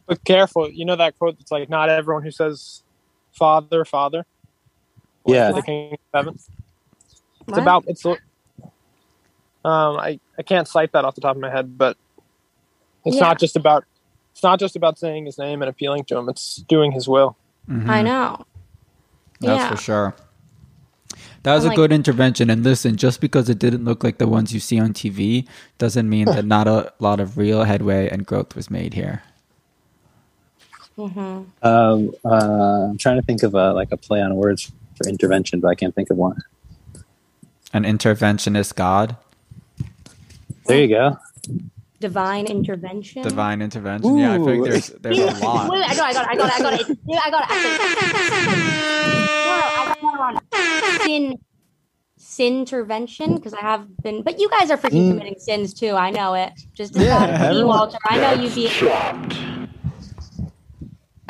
[0.06, 0.70] but careful.
[0.70, 2.82] You know that quote that's like not everyone who says
[3.32, 4.24] father, father.
[5.26, 5.52] Yeah.
[5.52, 6.34] the kingdom of heaven.
[6.34, 6.50] It's
[7.46, 7.62] What?
[7.62, 8.04] about it's
[9.64, 11.96] um I, I can't cite that off the top of my head, but
[13.04, 13.22] it's Yeah.
[13.22, 13.84] not just about
[14.32, 17.36] it's not just about saying his name and appealing to him, it's doing his will.
[17.68, 17.88] Mhm.
[17.88, 18.44] I know.
[19.40, 19.70] That's yeah.
[19.70, 20.14] for sure.
[21.42, 22.50] That was I'm a like- good intervention.
[22.50, 25.46] And listen, just because it didn't look like the ones you see on TV
[25.78, 29.22] doesn't mean that not a lot of real headway and growth was made here.
[30.96, 35.08] hmm Um, uh, I'm trying to think of a, like a play on words for
[35.08, 36.36] intervention, but I can't think of one.
[37.72, 39.16] An interventionist God,
[40.68, 41.16] There you go.
[42.00, 43.22] Divine intervention.
[43.22, 44.18] divine intervention.
[44.18, 44.64] Yeah, I think Ooh.
[44.68, 45.68] there's there's a lot.
[45.70, 46.90] wait, I got it, I got it, I got it, I got it.
[47.24, 47.50] I got it.
[47.50, 48.58] Actually.
[49.44, 51.00] No, no, I got it wrong.
[51.04, 51.38] Sin,
[52.16, 55.10] sin intervention because I have been, but you guys are freaking Mm.
[55.12, 55.94] committing sins too.
[55.94, 56.52] I know it.
[56.74, 57.98] Just Yeah, yeah, me, Walter.
[58.08, 58.68] I know you be.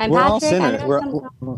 [0.01, 0.81] And we're all Patrick, I sinners.
[0.83, 1.57] know We're, some- we're,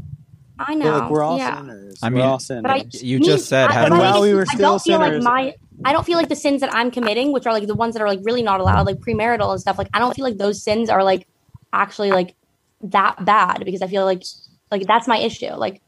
[0.68, 0.98] I know.
[0.98, 1.56] like, we're all yeah.
[1.58, 1.98] sinners.
[2.02, 2.62] I we're mean- all sinners.
[2.62, 4.28] But I, You me- just said I, how but do I we- think While we
[4.28, 5.54] it's- were I still don't feel like my.
[5.82, 8.02] I don't feel like the sins that I'm committing, which are like the ones that
[8.02, 9.78] are like really not allowed, like premarital and stuff.
[9.78, 11.26] Like I don't feel like those sins are like
[11.72, 12.34] actually like
[12.82, 14.22] that bad because I feel like
[14.70, 15.52] like that's my issue.
[15.54, 15.80] Like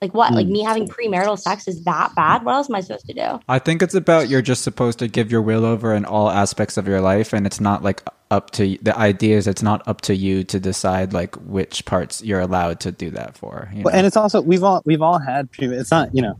[0.00, 0.32] Like what?
[0.32, 0.52] Like Hmm.
[0.52, 2.44] me having premarital sex is that bad?
[2.44, 3.40] What else am I supposed to do?
[3.48, 6.76] I think it's about you're just supposed to give your will over in all aspects
[6.76, 10.00] of your life, and it's not like up to the idea is it's not up
[10.02, 13.70] to you to decide like which parts you're allowed to do that for.
[13.74, 13.98] You Well, know?
[13.98, 15.66] and it's also we've all we've all had pre.
[15.66, 16.38] It's not you know,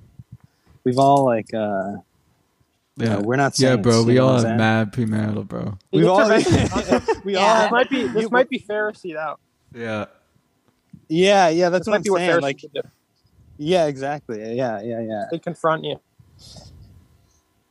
[0.84, 1.94] we've all like uh,
[2.96, 3.58] you know, we're not.
[3.58, 4.04] yeah, bro.
[4.04, 5.78] We all what have I'm mad premarital, bro.
[5.92, 9.40] We've all we all This have, might be this you- might be Pharisee out.
[9.74, 10.04] Yeah,
[11.08, 12.88] yeah yeah that's This what might I'm be saying Pharisees like would do.
[13.58, 15.96] Yeah exactly yeah yeah yeah They confront you.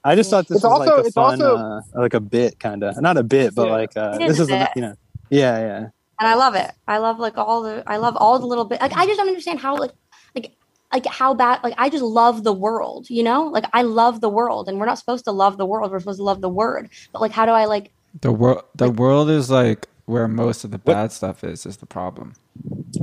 [0.03, 2.19] I just thought this It's was also- like a it's fun also- uh, like a
[2.19, 3.73] bit kind of not a bit but Yeah.
[3.73, 4.95] like uh, this is is a a, you know
[5.29, 5.77] yeah yeah
[6.19, 6.71] and I love it.
[6.87, 8.81] I love like all the I love all the little bit.
[8.81, 9.91] Like I just don't understand how like
[10.33, 10.55] like
[10.91, 13.43] like how bad like I just love the world, you know?
[13.49, 15.91] Like I love the world and we're not supposed to love the world.
[15.91, 16.89] We're supposed to love the word.
[17.13, 18.63] But like how do I like the world.
[18.73, 21.67] The world is like where most of the bad stuff is.
[21.67, 22.33] Is the problem.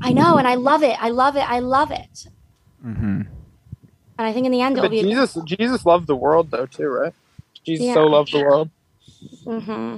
[0.03, 0.97] I know and I love it.
[1.01, 1.49] I love it.
[1.49, 2.27] I love it.
[2.85, 3.23] Hmm
[4.19, 6.67] And I think in the end it'll But be Jesus Jesus loved the world though
[6.67, 7.15] too, right?
[7.65, 7.95] Jesus Yeah.
[7.95, 8.71] so loved the world.
[9.47, 9.97] hmm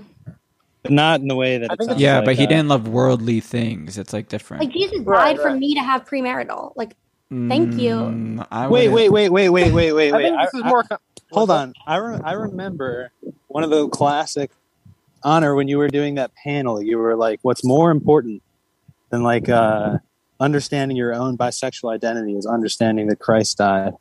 [0.82, 2.88] but not in the way that it sounds Yeah, like, but he uh, didn't love
[2.88, 3.98] worldly things.
[3.98, 4.64] It's like different.
[4.64, 5.60] like Jesus died Right, for right.
[5.60, 6.72] me to have premarital.
[6.76, 6.96] Like
[7.48, 8.20] thank you.
[8.36, 10.82] Mm, I wait wait wait wait wait wait wait wait this is I- more.
[10.84, 10.98] co-
[11.32, 11.74] Hold on.
[11.86, 13.10] I re- I remember
[13.48, 14.50] one of the classic
[15.24, 16.80] honor when you were doing that panel.
[16.82, 18.42] You were like, "What's more important
[19.10, 19.98] than like uh,
[20.40, 23.94] understanding your own bisexual identity is understanding that Christ died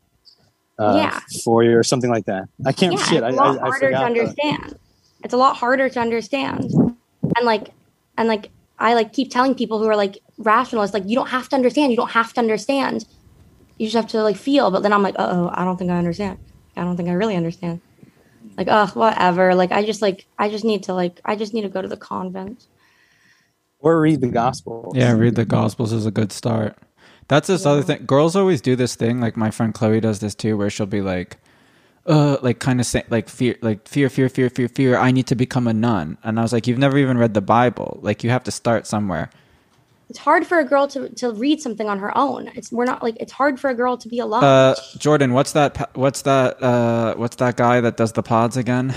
[0.80, 1.20] uh, Yeah.
[1.44, 2.94] for you, or something like that." I can't.
[2.94, 4.00] yeah, shit, I, it's a lot I, I harder to forgot.
[4.00, 4.80] the- understand.
[5.24, 6.72] It's a lot harder to understand.
[6.74, 7.70] And like
[8.18, 11.50] and like I like keep telling people who are like rationalists, like you don't have
[11.50, 13.06] to understand, you don't have to understand.
[13.78, 14.70] You just have to like feel.
[14.72, 16.38] But then I'm like, oh, I don't think I understand.
[16.78, 17.82] I don't think I really understand.
[18.58, 19.56] Like, oh, whatever.
[19.56, 21.88] Like I just like I just need to like I just need to go to
[21.88, 22.68] the convent.
[23.86, 24.96] Or read the Gospels.
[24.98, 26.76] Yeah, read the Gospels is a good start.
[27.28, 28.06] That's this other thing.
[28.06, 29.22] Girls always do this thing.
[29.22, 31.38] Like my friend Chloe does this too, where she'll be like,
[32.08, 34.98] "Uh, like kind of say like fear, like fear, fear, fear, fear, fear.
[34.98, 37.42] I need to become a nun." And I was like, "You've never even read the
[37.42, 38.00] Bible.
[38.02, 39.30] Like you have to start somewhere."
[40.10, 42.50] It's hard for a girl to to read something on her own.
[42.56, 44.44] It's we're not like it's hard for a girl to be alone.
[44.44, 45.96] Uh, Jordan, what's that?
[45.96, 46.62] What's that?
[46.62, 48.96] Uh, what's that guy that does the pods again?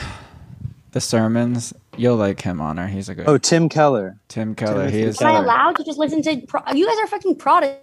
[0.92, 1.74] The sermons.
[1.96, 2.86] You'll like him, Honor.
[2.86, 3.28] He's a good.
[3.28, 4.16] Oh, Tim Keller.
[4.28, 4.86] Tim Keller.
[4.86, 5.20] Timothy He is.
[5.20, 6.40] Am I allowed to just listen to?
[6.46, 7.82] Pro- you guys are fucking Protestant.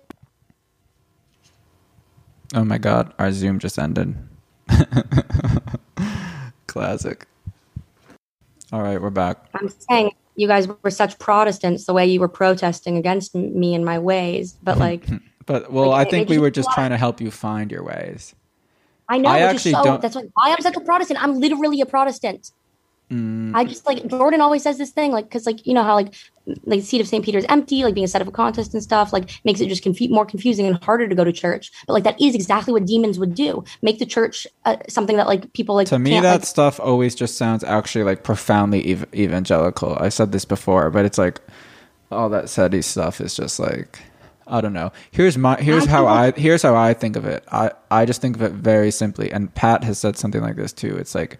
[2.53, 4.15] Oh my God, our Zoom just ended.
[6.67, 7.25] Classic.
[8.71, 9.45] All right, we're back.
[9.53, 13.85] I'm saying you guys were such Protestants the way you were protesting against me and
[13.85, 15.05] my ways, but like
[15.45, 18.33] But well, Like, I think we were just trying to help you find your ways.
[19.07, 21.21] I know I which is actually so don't- that's why I'm such a Protestant.
[21.23, 22.51] I'm literally a Protestant.
[23.11, 25.93] Mm, I just like Jordan always says this thing like because like you know how
[25.93, 26.15] like
[26.65, 27.23] like the seat of St.
[27.23, 30.25] Peter is empty, like being a sedevacantist and stuff, like makes it just confu- more
[30.25, 31.71] confusing and harder to go to church.
[31.85, 35.27] But like that is exactly what demons would do: make the church uh, something that
[35.27, 39.07] like people like to me, that like, stuff always just sounds actually like profoundly ev-
[39.13, 39.95] evangelical.
[39.99, 41.41] I said this before, but it's like
[42.11, 43.99] all that SETI stuff is just like
[44.47, 44.91] I don't know.
[45.11, 47.43] Here's my here's I how I here's how I think of it.
[47.51, 49.31] I I just think of it very simply.
[49.31, 50.95] And Pat has said something like this too.
[50.95, 51.37] It's like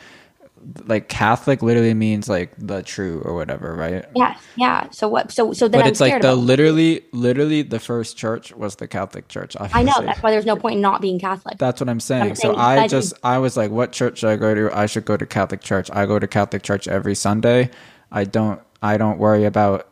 [0.85, 4.05] like Catholic literally means like the true or whatever, right?
[4.15, 4.89] yeah, yeah.
[4.91, 5.31] So what?
[5.31, 8.75] So so then but I'm it's like the about- literally literally the first church was
[8.77, 9.55] the Catholic Church.
[9.59, 11.57] I know that's why there's no point in not being Catholic.
[11.57, 12.23] That's what I'm saying.
[12.23, 14.77] I'm so saying I just I was like, what church should I go to?
[14.77, 15.89] I should go to Catholic church.
[15.93, 17.69] I go to Catholic church every Sunday.
[18.11, 19.87] I don't I don't worry about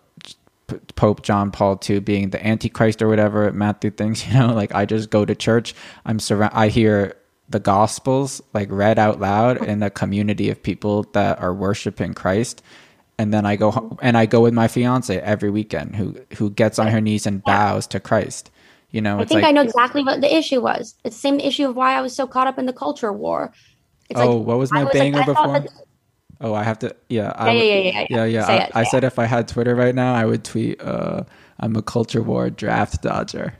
[0.95, 4.25] Pope John Paul II being the Antichrist or whatever Matthew thinks.
[4.33, 5.75] You know, like I just go to church.
[6.05, 6.53] I'm surround.
[6.55, 7.15] I hear
[7.53, 12.61] the Gospels like read out loud in a community of people that are worshiping Christ.
[13.19, 16.49] And then I go ho- and I go with my fiance every weekend, who who
[16.49, 18.49] gets on her knees and bows to Christ.
[18.89, 20.95] You know, I it's think like I know exactly what the issue was.
[21.05, 23.53] It's the same issue of why I was so caught up in the culture war.
[24.09, 25.59] It's oh, like, what was my was banger thought before?
[25.59, 25.71] that-
[26.41, 26.93] Oh, I have to.
[27.07, 28.45] Yeah, I Yeah, yeah, yeah, yeah, yeah, yeah.
[28.47, 31.23] Say I, I said if I had Twitter right now, I would tweet, uh,
[31.59, 33.53] "I'm a culture war draft dodger."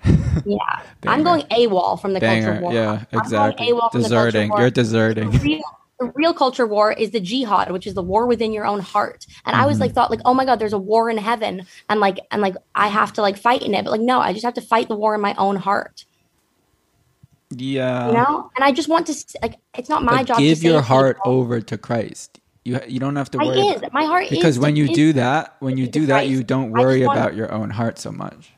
[0.45, 0.57] Yeah,
[1.07, 2.73] I'm going AWOL from the culture war.
[2.73, 3.65] Yeah, I'm exactly.
[3.67, 4.49] going AWOL from the culture Deserting.
[4.49, 4.59] war.
[4.61, 5.31] You're deserting.
[5.31, 5.61] The real,
[5.99, 9.25] the real culture war is the jihad, which is the war within your own heart.
[9.45, 9.81] And I was Mm-hmm.
[9.83, 12.55] like, thought like, oh my god, there's a war in heaven, and like, and like,
[12.75, 13.83] I have to like fight in it.
[13.85, 16.05] But like, no, I just have to fight the war in my own heart.
[17.55, 18.07] Yeah.
[18.07, 20.37] You know, and I just want to like, it's not my But job.
[20.39, 22.39] give your heart people- over to Christ.
[22.65, 23.59] You you don't have to I worry.
[23.59, 26.81] is my heart because when you do that, when you do that, you don't I
[26.81, 28.51] worry want- about your own heart so much.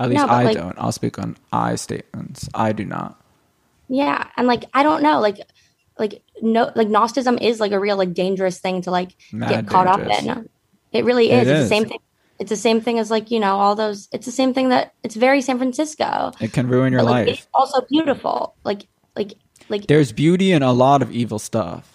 [0.00, 0.74] At least No, I like- don't.
[0.78, 2.48] I'll speak on I statements.
[2.54, 3.20] I do not.
[3.88, 5.38] Yeah, and like I don't know, like
[5.98, 9.66] like no like Gnosticism is like a real like dangerous thing to like Mad get
[9.68, 10.26] caught dangerous.
[10.28, 10.48] up in.
[10.92, 11.48] It really It is.
[11.48, 11.68] it's is.
[11.68, 11.98] the same thing.
[12.40, 14.08] It's the same thing as like you know all those.
[14.12, 16.32] It's the same thing that it's very San Francisco.
[16.40, 17.38] It can ruin your But, like, life.
[17.38, 18.56] It's also beautiful.
[18.64, 19.34] Like like
[19.68, 21.93] like There's beauty in a lot of evil stuff.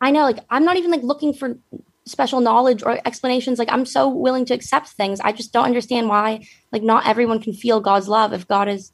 [0.00, 0.22] I know.
[0.22, 1.58] Like I'm not even like looking for
[2.06, 3.58] special knowledge or explanations.
[3.58, 5.20] Like I'm so willing to accept things.
[5.20, 8.92] I just don't understand why like not everyone can feel God's love if God is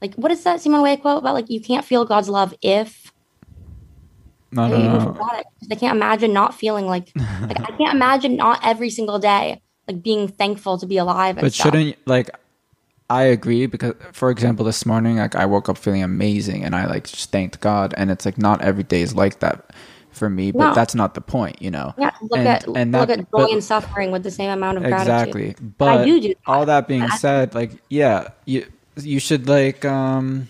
[0.00, 3.12] like what is that Simone Weil quote about like you can't feel God's love if
[4.56, 5.12] I I don't even know.
[5.12, 5.46] forgot it.
[5.70, 10.02] I can't imagine not feeling like like I can't imagine not every single day like
[10.02, 11.36] being thankful to be alive.
[11.36, 11.66] And But stuff.
[11.66, 12.30] shouldn't like
[13.10, 16.86] I agree because for example this morning like I woke up feeling amazing and I
[16.86, 19.70] like just thanked God and it's like not every day is like that
[20.12, 20.74] for me, but No.
[20.74, 21.94] that's not the point, you know.
[21.98, 24.78] yeah, look and- at and look that- at joy and suffering with the same amount
[24.78, 25.08] of gratitude.
[25.10, 25.48] Exactly.
[25.58, 26.36] I But do do that.
[26.46, 30.48] all that being I- said, like yeah, you you should like um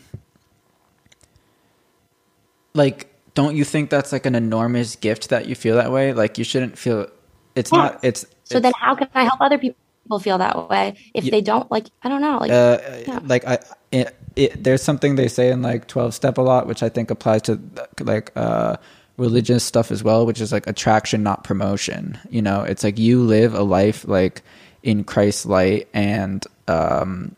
[2.74, 6.12] like don't you think that's like an enormous gift that you feel that way?
[6.12, 7.06] Like you shouldn't feel
[7.54, 7.78] it's Yeah.
[7.78, 9.76] not it's So it's- then how can I help other people
[10.20, 13.20] feel that way if they don't like I don't know like uh, Yeah.
[13.24, 13.58] like I,
[13.92, 17.10] it, it, there's something they say in like 12 step a lot, which I think
[17.10, 17.60] applies to
[18.00, 18.76] like, uh,
[19.16, 22.18] religious stuff as well, which is like attraction, not promotion.
[22.30, 24.42] You know, it's like you live a life like
[24.82, 27.36] in Christ's light and, um,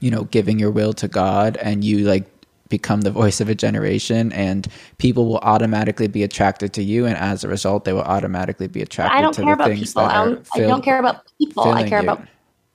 [0.00, 2.24] you know, giving your will to God and you like
[2.68, 4.66] become the voice of a generation and
[4.98, 7.06] people will automatically be attracted to you.
[7.06, 9.68] And as a result, they will automatically be attracted I don't to care the about
[9.68, 10.02] things people.
[10.02, 11.64] that I don't, I don't care about people.
[11.64, 12.10] I care you.
[12.10, 12.26] about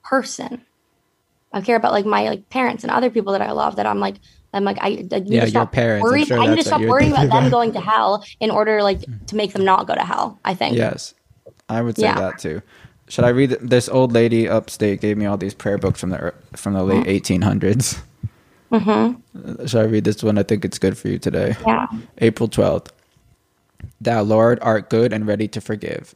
[0.04, 0.66] person.
[1.52, 3.78] I care about like my like parents and other people that I love.
[3.78, 4.18] That I'm like
[4.54, 4.90] I'm like I, I
[5.20, 6.06] need Yeah, your stop parents.
[6.06, 6.26] I'm worrying.
[6.26, 9.00] sure I need to stop worrying about thinking them going to hell in order like
[9.00, 9.26] mm.
[9.28, 10.40] to make them not go to hell.
[10.44, 10.76] I think.
[10.76, 11.14] Yes,
[11.68, 12.20] I would say Yeah.
[12.20, 12.62] that too.
[13.10, 13.58] Should I read?
[13.62, 17.06] This old lady upstate gave me all these prayer books from the from the late
[17.06, 18.02] 1800s.
[18.72, 18.90] Mm-hmm.
[18.90, 19.62] mm-hmm.
[19.62, 20.38] Uh, should I read this one?
[20.38, 21.56] I think it's good for you today.
[21.66, 21.88] Yeah.
[22.20, 22.90] April 12th.
[24.00, 26.14] Thou, Lord, art good and ready to forgive.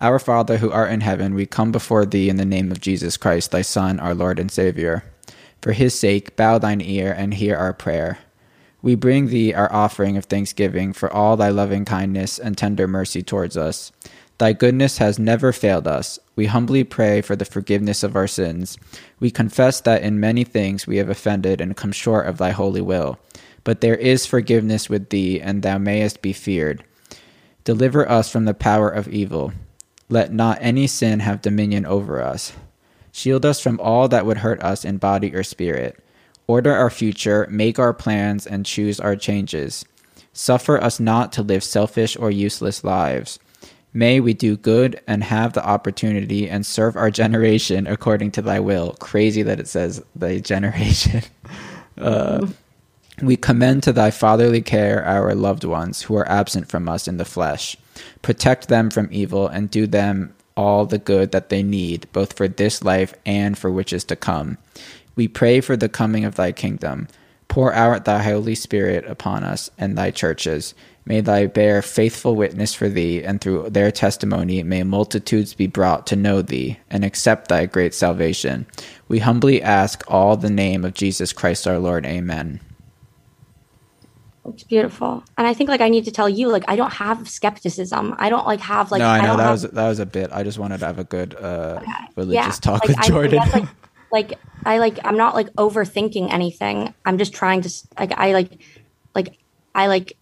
[0.00, 3.16] Our Father who art in heaven, we come before thee in the name of Jesus
[3.16, 5.04] Christ, thy Son, our Lord and Savior.
[5.60, 8.18] For his sake, bow thine ear and hear our prayer.
[8.80, 13.22] We bring thee our offering of thanksgiving for all thy loving kindness and tender mercy
[13.22, 13.90] towards us.
[14.38, 16.20] Thy goodness has never failed us.
[16.36, 18.78] We humbly pray for the forgiveness of our sins.
[19.18, 22.80] We confess that in many things we have offended and come short of thy holy
[22.80, 23.18] will.
[23.64, 26.84] But there is forgiveness with thee, and thou mayest be feared.
[27.64, 29.52] Deliver us from the power of evil.
[30.08, 32.52] Let not any sin have dominion over us.
[33.18, 35.98] Shield us from all that would hurt us in body or spirit.
[36.46, 39.84] Order our future, make our plans, and choose our changes.
[40.32, 43.40] Suffer us not to live selfish or useless lives.
[43.92, 48.60] May we do good and have the opportunity and serve our generation according to thy
[48.60, 48.92] will.
[49.00, 51.22] Crazy that it says thy generation.
[52.00, 52.46] Uh,
[53.20, 57.16] we commend to thy fatherly care our loved ones who are absent from us in
[57.16, 57.76] the flesh.
[58.22, 62.48] Protect them from evil and do them all the good that they need, both for
[62.48, 64.58] this life and for which is to come.
[65.14, 67.06] We pray for the coming of thy kingdom.
[67.46, 70.74] Pour out thy Holy Spirit upon us and thy churches.
[71.06, 76.08] May thy bear faithful witness for thee, and through their testimony may multitudes be brought
[76.08, 78.66] to know thee and accept thy great salvation.
[79.06, 82.04] We humbly ask all the name of Jesus Christ our Lord.
[82.04, 82.60] Amen.
[84.54, 85.22] It's beautiful.
[85.36, 88.14] And I think like I need to tell you like I don't have skepticism.
[88.18, 90.06] I don't like have like no, I know don't that have, was that was a
[90.06, 90.30] bit.
[90.32, 91.80] I just wanted to have a good uh,
[92.16, 93.38] religious talk like, with I- Jordan.
[93.52, 93.68] like,
[94.12, 96.94] like I like I'm not like overthinking anything.
[97.04, 98.60] I'm just trying to s- like I like
[99.14, 99.38] like
[99.74, 100.14] I like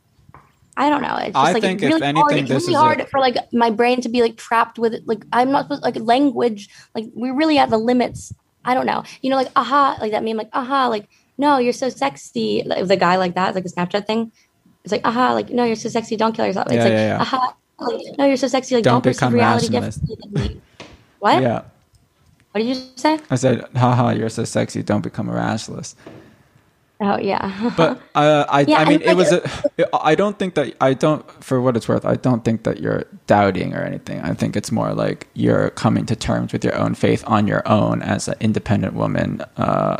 [0.76, 1.16] I don't know.
[1.16, 2.32] It's just I like think it's if really hard.
[2.32, 4.78] anything, It's this really is a- hard for like my brain to be like trapped
[4.78, 5.06] with it.
[5.08, 6.68] Like I'm not supposed like language.
[6.94, 8.34] Like we're really at the limits.
[8.64, 9.04] I don't know.
[9.22, 11.08] You know, like aha, like that meme, like aha, like
[11.38, 12.62] no, you're so sexy.
[12.64, 14.32] Like the guy like that, like a Snapchat thing.
[14.84, 16.16] It's like aha, like no, you're so sexy.
[16.16, 16.66] Don't kill yourself.
[16.68, 17.20] It's Yeah, like yeah, yeah.
[17.22, 18.74] aha, like no, you're so sexy.
[18.76, 20.60] Like Don't don't, become reality differently.
[21.18, 21.42] What?
[21.42, 21.62] yeah,
[22.52, 23.18] What did you say?
[23.30, 24.82] I said, haha, you're so sexy.
[24.82, 25.96] Don't become a rationalist.
[27.00, 27.72] Oh yeah.
[27.76, 29.32] But uh, I, Yeah, I mean, it was.
[29.32, 29.42] A,
[29.92, 31.28] I don't think that I don't.
[31.44, 34.20] For what it's worth, I don't think that you're doubting or anything.
[34.20, 37.66] I think it's more like you're coming to terms with your own faith on your
[37.68, 39.98] own as an independent woman, uh,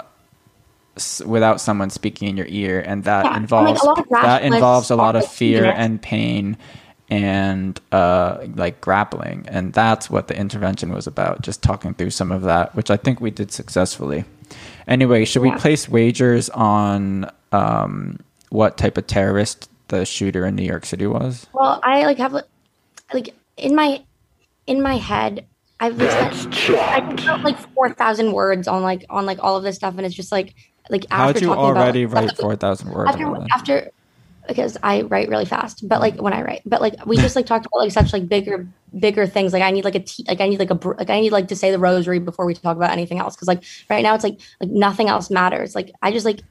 [0.97, 3.99] s- without someone speaking in your ear, and that Yeah, and, like, involves a lot
[4.01, 5.81] of that involves a lot of fear feminists.
[5.81, 6.57] and pain
[7.09, 11.43] and uh, like grappling, and that's what the intervention was about.
[11.43, 14.25] Just talking through some of that, which I think we did successfully.
[14.89, 18.19] Anyway, should we place wagers on um,
[18.51, 21.47] what type of terrorist the shooter in New York City was?
[21.53, 22.45] well, I like have like-
[23.15, 24.03] like in my
[24.67, 25.47] in my head,
[25.79, 29.57] I've like, spent, I can put like four thousand words on like on like all
[29.57, 30.55] of this stuff, and it's just like
[30.91, 33.11] like after How'd you talking already about write stuff that- four thousand words?
[33.11, 33.91] after after
[34.49, 37.47] because I write really fast, but like when I write, but like we just like
[37.53, 39.53] talked about like such like bigger, bigger things.
[39.53, 41.33] Like I need like a tea, like I need like a, br- like I need
[41.33, 43.35] like to say the rosary before we talk about anything else.
[43.35, 45.75] Cause like right now it's like, like nothing else matters.
[45.75, 46.43] Like I just like,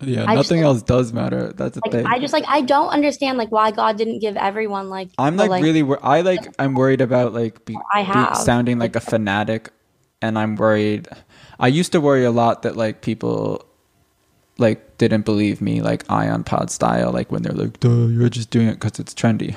[0.00, 1.52] Yeah, I just- nothing else does matter.
[1.52, 2.06] That's the like thing.
[2.06, 5.46] I just like, I don't understand like why God didn't give everyone like, I'm the,
[5.46, 5.84] like, really.
[5.84, 6.52] wor- I like.
[6.58, 8.38] I'm worried about like be, I be- have.
[8.38, 9.70] sounding like a fanatic,
[10.20, 11.06] and I'm worried.
[11.60, 13.64] I used to worry a lot that like people
[14.58, 18.50] like didn't believe me like ion pod style like when they're like duh you're just
[18.50, 19.56] doing it because it's trendy.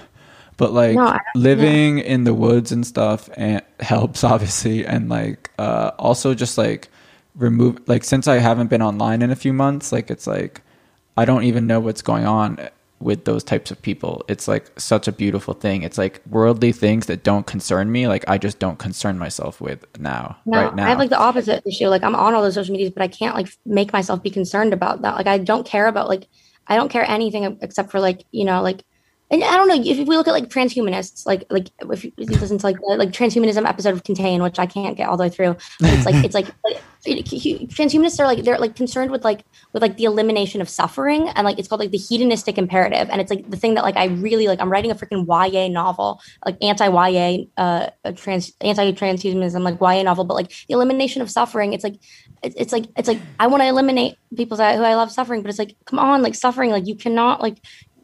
[0.57, 5.91] But like No, living in the woods and stuff and helps obviously and like uh
[5.97, 6.89] also just like
[7.35, 10.61] remove like since i haven't been online in a few months like it's like
[11.17, 12.59] i don't even know what's going on
[12.99, 17.07] with those types of people it's like such a beautiful thing it's like worldly things
[17.07, 20.85] that don't concern me like i just don't concern myself with now No, right now
[20.85, 21.87] I have like the opposite issue.
[21.87, 24.73] Like I'm on all those social medias, but I can't like make myself be concerned
[24.73, 25.15] about that.
[25.15, 26.27] Like I don't care about like
[26.67, 28.83] I don't care anything except for like you know like
[29.33, 32.59] and I don't know if we look at like transhumanists like like if you listen
[32.59, 35.55] to like like transhumanism episode of Contain, which I can't get all the way through.
[35.81, 39.97] It's like it's like, like transhumanists are like they're like concerned with like with like
[39.97, 43.49] the elimination of suffering and like it's called like the hedonistic imperative and it's like
[43.49, 46.87] the thing that like I really like I'm writing a freaking YA novel like anti
[46.87, 51.83] YA uh trans anti transhumanism like YA novel but like the elimination of suffering it's
[51.83, 51.95] like
[52.43, 55.59] it's, like it's like I want to eliminate people who I love suffering but it's
[55.59, 57.57] like come on like suffering like you cannot like,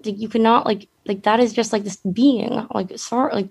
[0.04, 3.50] you cannot like like that is just like this being like sorry like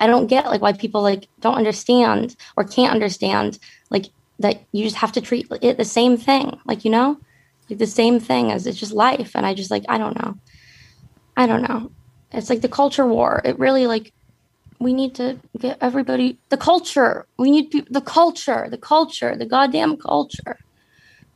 [0.00, 3.58] I don't get like why people like don't understand or can't understand
[3.90, 4.06] like
[4.40, 7.18] that you just have to treat it the same thing like you know?
[7.68, 10.34] Like the same thing as it's just life and I just like I don't know.
[11.36, 11.92] I don't know.
[12.32, 13.40] It's like the culture war.
[13.44, 14.12] It really like
[14.80, 17.26] we need to get everybody the culture.
[17.38, 20.56] We need peop the culture the culture the goddamn culture.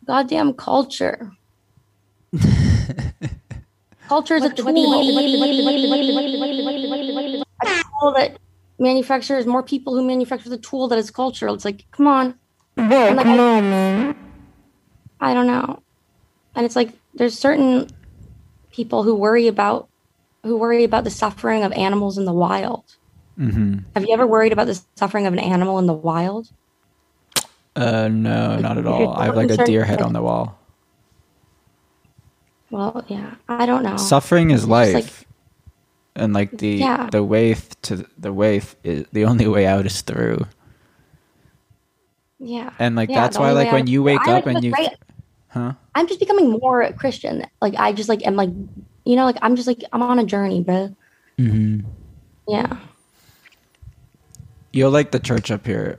[0.06, 1.32] Goddamn culture
[4.08, 4.66] culture is a tool
[7.62, 8.38] a tool that
[8.78, 11.54] manufactures more people who manufacture the tool that is cultural.
[11.54, 12.38] It's like, come on.
[12.76, 14.14] I'm like, I,
[15.20, 15.82] I don't know.
[16.54, 17.88] And it's like there's certain
[18.70, 19.88] people who worry about
[20.44, 22.84] who worry about the suffering of animals in the wild.
[23.38, 23.78] mm-hmm.
[23.94, 26.48] Have you ever worried about the suffering of an animal in the wild?
[27.78, 30.57] uh no not at all i have like a deer head on the wall
[32.70, 33.96] Well, yeah, I don't know.
[33.96, 35.26] suffering is life like-
[36.16, 37.08] and like the Yeah.
[37.10, 40.44] the way to the way is the only way out is through
[42.38, 44.90] yeah, and like Yeah, that's why like when you wake up and you great-
[45.48, 47.44] huh I'm just becoming more Christian.
[47.60, 48.50] Like I just like am like,
[49.04, 50.94] you know, like I'm just like I'm on a journey, bro.
[51.38, 51.80] mm-hmm.
[52.46, 52.76] Yeah,
[54.72, 55.98] you'll like the church up here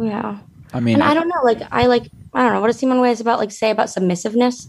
[0.00, 0.38] yeah.
[0.72, 3.00] i mean and I don't know, like I like I don't know what does Simone
[3.00, 4.68] Weil's about like say about submissiveness?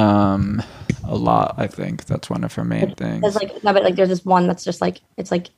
[0.00, 0.62] Um
[1.04, 2.06] a lot i think.
[2.06, 3.20] That's one of her main things.
[3.20, 5.48] There's like no, but like there's this one that's just like it's like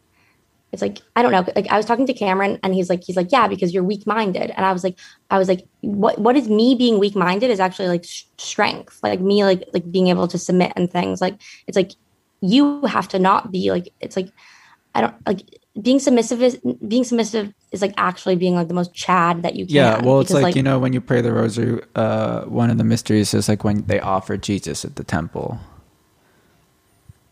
[0.73, 1.45] it's like I don't know.
[1.55, 4.07] Like I was talking to Cameron and he's like he's like yeah because you're weak
[4.07, 4.99] minded and I was like
[5.31, 8.99] I was like what what is me being weak minded is actually like sh- strength.
[9.03, 11.21] Like me like like being able to submit and things.
[11.21, 11.93] Like it's like
[12.41, 14.31] you have to not be like it's like
[14.95, 15.43] I don't like
[15.81, 19.65] being submissive is being submissive is like actually being like the most chad that you
[19.65, 19.75] can.
[19.75, 22.77] yeah well it's because, like, you know when you pray the rosary uh one of
[22.77, 25.59] the mysteries is like when they offer jesus at the temple.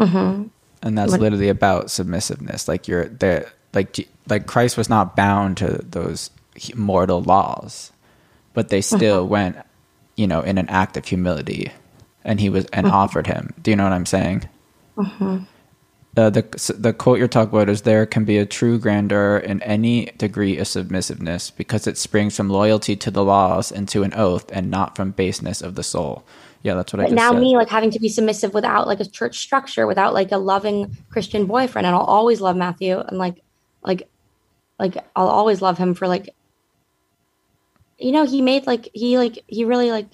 [0.00, 0.48] Mhm.
[0.82, 2.66] and that's What- literally about submissiveness.
[2.68, 6.30] Like you're there like like christ was not bound to those
[6.74, 7.92] mortal laws
[8.54, 9.56] but they still went
[10.16, 11.70] you know in an act of humility
[12.24, 13.52] and he was and offered him.
[13.62, 14.48] Do you know what i'm saying
[16.16, 19.62] uh, the the quote you're talking about is there can be a true grandeur in
[19.62, 24.12] any degree of submissiveness because it springs from loyalty to the laws and to an
[24.14, 26.24] oath and not from baseness of the soul
[26.62, 28.86] yeah that's what i But just now said me like having to be submissive without
[28.86, 32.98] like a church structure, without like a loving Christian boyfriend, and I'll always love Matthew
[32.98, 33.42] and like
[33.82, 34.08] like
[34.78, 36.34] like I'll always love him for like
[37.98, 40.08] you know he made like he like he really like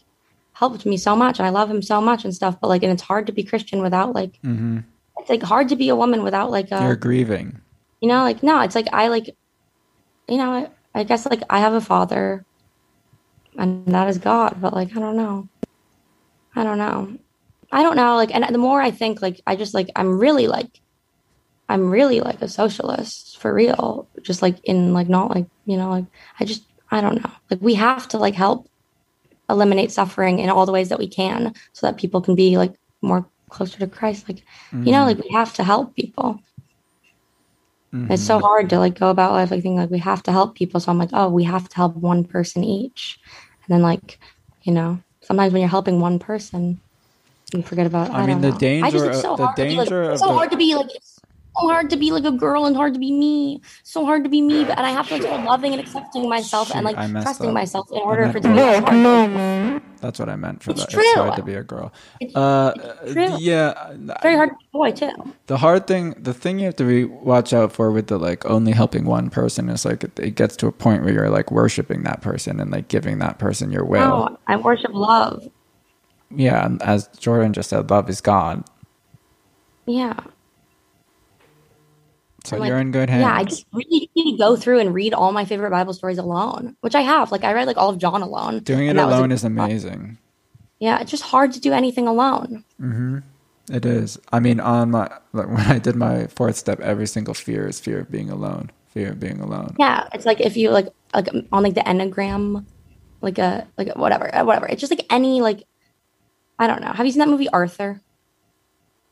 [0.52, 2.60] helped me so much and I love him so much and stuff.
[2.60, 4.78] But like and it's hard to be Christian without like hmm
[5.18, 7.60] it's like hard to be a woman without like a you're grieving
[8.00, 9.34] you know like no it's like I like
[10.28, 12.44] you know I, I guess like I have a father
[13.58, 15.48] and that is God, but like I don't know.
[16.54, 17.16] I don't know.
[17.72, 18.14] I don't know.
[18.16, 20.80] Like, and the more I think, like, I just like I'm really like,
[21.68, 24.08] I'm really like a socialist for real.
[24.22, 26.04] Just like in like not like you know like
[26.38, 27.30] I just I don't know.
[27.50, 28.68] Like we have to like help
[29.48, 32.74] eliminate suffering in all the ways that we can, so that people can be like
[33.02, 34.28] more closer to Christ.
[34.28, 34.42] Like
[34.72, 35.06] you know, mm-hmm.
[35.06, 36.40] like we have to help people.
[37.94, 38.12] Mm-hmm.
[38.12, 40.54] It's so hard to like go about life like thinking like we have to help
[40.54, 40.80] people.
[40.80, 43.18] So I'm like, oh, we have to help one person each,
[43.66, 44.18] and then like,
[44.62, 46.80] you know, sometimes when you're helping one person,
[47.54, 48.10] you forget about.
[48.10, 48.56] I, I mean, the know.
[48.56, 50.34] I just, danger it's so of- the hard to be, like- danger it's so the-
[50.34, 50.88] hard to be like.
[51.56, 53.62] It's So hard to be like a girl and hard to be me.
[53.82, 56.28] So hard to be me, but and I have to like start loving and accepting
[56.28, 57.54] myself and like trusting up.
[57.54, 58.80] myself in order for it to be girl.
[58.80, 59.82] hard.
[60.00, 60.94] That's what I meant for It's that.
[60.94, 61.92] It's hard to be a girl.
[62.20, 63.36] It's, Uh, it's true.
[63.38, 63.92] yeah.
[63.92, 65.34] It's very hard to be a boy too.
[65.46, 68.44] The hard thing, the thing you have to be, watch out for with the like
[68.46, 71.50] only helping one person is like it, it gets to a point where you're like
[71.50, 74.30] worshiping that person and like giving that person your will.
[74.30, 75.48] No, I worship love.
[76.30, 78.64] Yeah, and as Jordan just said, love is God.
[79.86, 80.18] Yeah.
[82.46, 83.22] So like, you're in good hands.
[83.22, 86.18] Yeah, I just really need to go through and read all my favorite Bible stories
[86.18, 87.32] alone, which I have.
[87.32, 88.60] Like I read like all of John alone.
[88.60, 90.18] Doing it and that was a- alone is amazing.
[90.78, 92.64] Yeah, it's just hard to do anything alone.
[92.80, 93.18] Mm-hmm.
[93.72, 94.18] It is.
[94.32, 97.80] I mean, on my like when I did my fourth step, every single fear is
[97.80, 98.70] fear of being alone.
[98.88, 99.74] Fear of being alone.
[99.78, 102.64] Yeah, it's like if you like like on like the enneagram,
[103.20, 104.66] like a like a- whatever whatever.
[104.66, 105.64] It's just like any like
[106.58, 106.92] I don't know.
[106.92, 108.00] Have you seen that movie Arthur?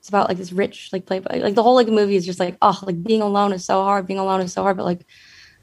[0.04, 1.38] It's about like this rich like playboy.
[1.38, 4.06] Like the whole like movie is just like oh like being alone is so hard.
[4.06, 4.76] Being alone is so hard.
[4.76, 5.00] But like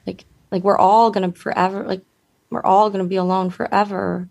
[0.07, 2.01] like like we're all gonna forever like
[2.49, 4.27] we're all gonna be alone forever.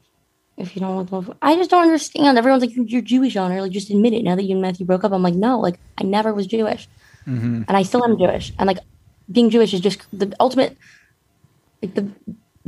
[0.57, 2.37] If you don't love, I just don't understand.
[2.37, 3.63] Everyone's like, "You're, you're Jewish, Honor.
[3.63, 4.25] Like, just admit it.
[4.25, 6.89] Now that you and Matthew broke up, I'm like, no, like, I never was Jewish,
[7.25, 8.53] hmm and I still am Jewish.
[8.59, 8.79] And like,
[9.31, 10.77] being Jewish is just the ultimate,
[11.81, 12.11] like the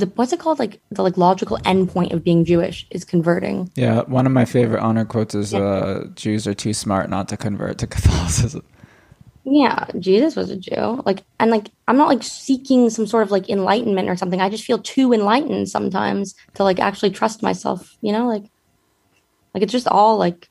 [0.03, 0.59] the what's it called?
[0.59, 3.71] Like the like logical endpoint of being Jewish is converting.
[3.75, 7.37] Yeah, one of my favorite honor quotes is uh, "Jews are too smart not to
[7.37, 8.65] convert to Catholicism."
[9.45, 11.03] Yeah, Jesus was a Jew.
[11.05, 14.41] Like, and like, I'm not like seeking some sort of like enlightenment or something.
[14.41, 17.97] I just feel too enlightened sometimes to like actually trust myself.
[18.03, 18.45] You know, like,
[19.55, 20.49] like it's just all like,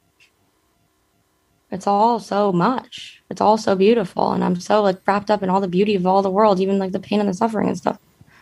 [1.72, 3.22] it's all so much.
[3.30, 6.06] It's all so beautiful, and I'm so like wrapped up in all the beauty of
[6.06, 7.98] all the world, even like the pain and the suffering and stuff.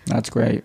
[0.05, 0.63] That's great.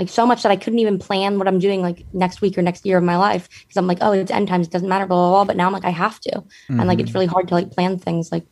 [0.00, 2.62] Like so much that I couldn't even plan what I'm doing like next week or
[2.62, 5.04] next year of my life because I'm like, oh, it's end times, it doesn't matter,
[5.04, 5.44] blah blah blah.
[5.44, 7.18] But now I'm like, I have to, and like it's mm-hmm.
[7.18, 8.46] really hard to like plan things like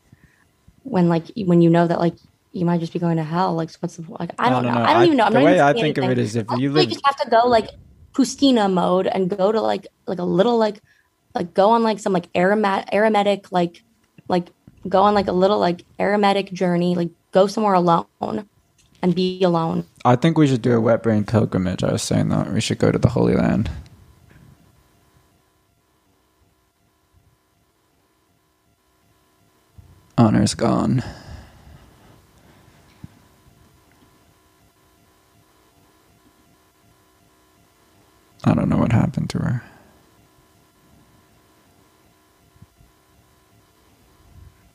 [0.82, 2.16] when like when you know that like
[2.52, 3.54] you might just be going to hell.
[3.54, 4.32] Like, what's the like?
[4.38, 4.72] I don't, know.
[4.72, 5.24] I don't even know.
[5.24, 6.42] I'm the not way I think of it anything.
[6.42, 7.70] if I you live just have to go like
[8.12, 10.82] poustinia mode and go to like like a little like
[11.34, 13.82] like go on like some like aromat aromatic like
[14.28, 14.48] like
[14.86, 18.06] go on like a little like aromatic journey like go somewhere alone
[19.02, 21.84] and be alone I think we should do a wet brain pilgrimage.
[21.84, 23.70] I was saying that we should go to the Holy Land.
[30.16, 31.02] Honor's gone.
[38.44, 39.62] I don't know what happened to her.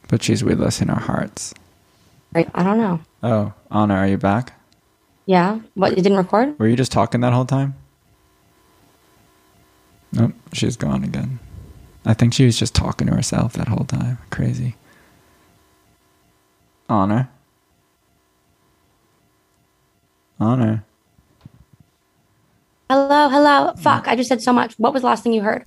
[0.09, 1.55] But she's with us in our hearts.
[2.35, 4.53] right i don't know Oh, Honor, are you back?
[5.25, 7.75] Yeah what it didn't record Were you just talking that whole time?
[10.11, 11.39] Nope, she's gone again.
[12.05, 14.19] I think she was just talking to herself that whole time.
[14.29, 14.75] Crazy.
[16.87, 17.29] Honor.
[20.39, 20.83] Honor.
[22.89, 25.63] hello hello fuck i just said so much what was the last thing you heard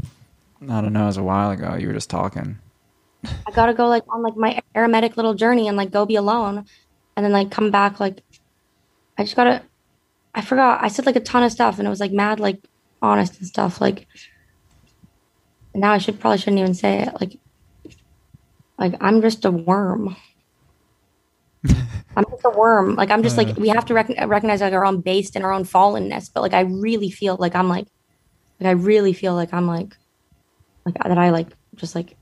[0.70, 1.74] I don't know, it was a while ago.
[1.74, 2.58] You were just talking.
[3.24, 6.64] i gotta go like on like my aromatic little journey and like go be alone
[7.16, 8.22] and then like come back like
[9.18, 9.62] i just gotta
[10.34, 10.82] i forgot.
[10.82, 12.60] I said like a ton of stuff and it was like mad like
[13.02, 14.06] honest and stuff like
[15.74, 17.38] now i should probably shouldn't even say it like
[18.78, 20.16] like i'm just a worm.
[22.18, 22.94] I'm just a worm.
[22.94, 23.54] Like i'm just like uh.
[23.58, 26.54] we have to rec- recognize like our own based and our own fallenness but like
[26.54, 27.86] i really feel like i'm like
[28.60, 29.96] like i really feel like i'm like
[30.84, 32.16] like that i like just like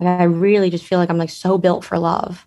[0.00, 2.46] like I really just feel like I'm like so built for love.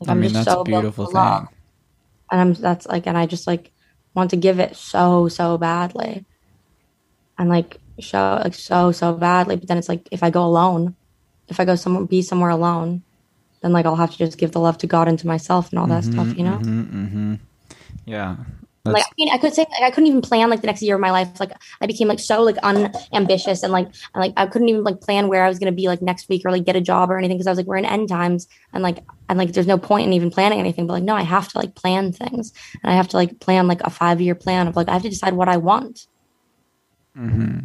[0.00, 1.14] Like, I I'm mean, just that's so a beautiful thing.
[1.16, 1.48] love.
[2.32, 3.72] And I'm that's like and I just like
[4.14, 6.24] want to give it so so badly.
[7.38, 9.56] And like show like so so badly.
[9.56, 10.96] But then it's like if I go alone,
[11.48, 13.02] if I go somewhere be somewhere alone,
[13.62, 15.78] then like I'll have to just give the love to God and to myself and
[15.78, 16.56] all that stuff, you know?
[16.58, 17.34] hmm hmm
[18.06, 18.36] Yeah.
[18.84, 20.94] Like I mean, I could say like I couldn't even plan like the next year
[20.94, 21.38] of my life.
[21.38, 21.52] Like
[21.82, 25.28] I became like so like unambitious and like and, like I couldn't even like plan
[25.28, 27.36] where I was gonna be like next week or like get a job or anything
[27.36, 30.06] because I was like we're in end times and like and like there's no point
[30.06, 30.86] in even planning anything.
[30.86, 33.68] But like no, I have to like plan things and I have to like plan
[33.68, 36.06] like a five year plan of like I have to decide what I want.
[37.16, 37.58] Mm-hmm.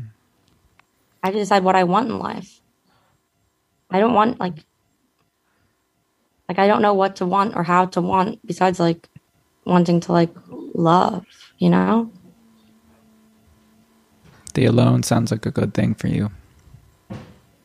[1.23, 2.59] I have to decide what I want in life.
[3.89, 4.65] I don't want like
[6.49, 9.07] like I don't know what to want or how to want besides like
[9.65, 10.29] wanting to like
[10.75, 11.25] love,
[11.57, 12.11] you know?
[14.53, 16.31] The alone sounds like a good thing for you.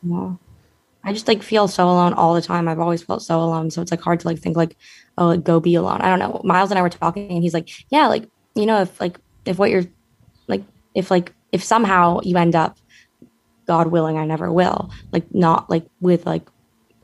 [0.03, 0.33] Yeah.
[1.03, 2.67] I just like feel so alone all the time.
[2.67, 3.71] I've always felt so alone.
[3.71, 4.77] So it's like hard to like think like,
[5.17, 6.01] oh, like, go be alone.
[6.01, 6.41] I don't know.
[6.43, 9.57] Miles and I were talking and he's like, yeah, like, you know, if like, if
[9.57, 9.85] what you're
[10.47, 12.77] like, if like if somehow you end up,
[13.65, 16.47] God willing, I never will, like not like with like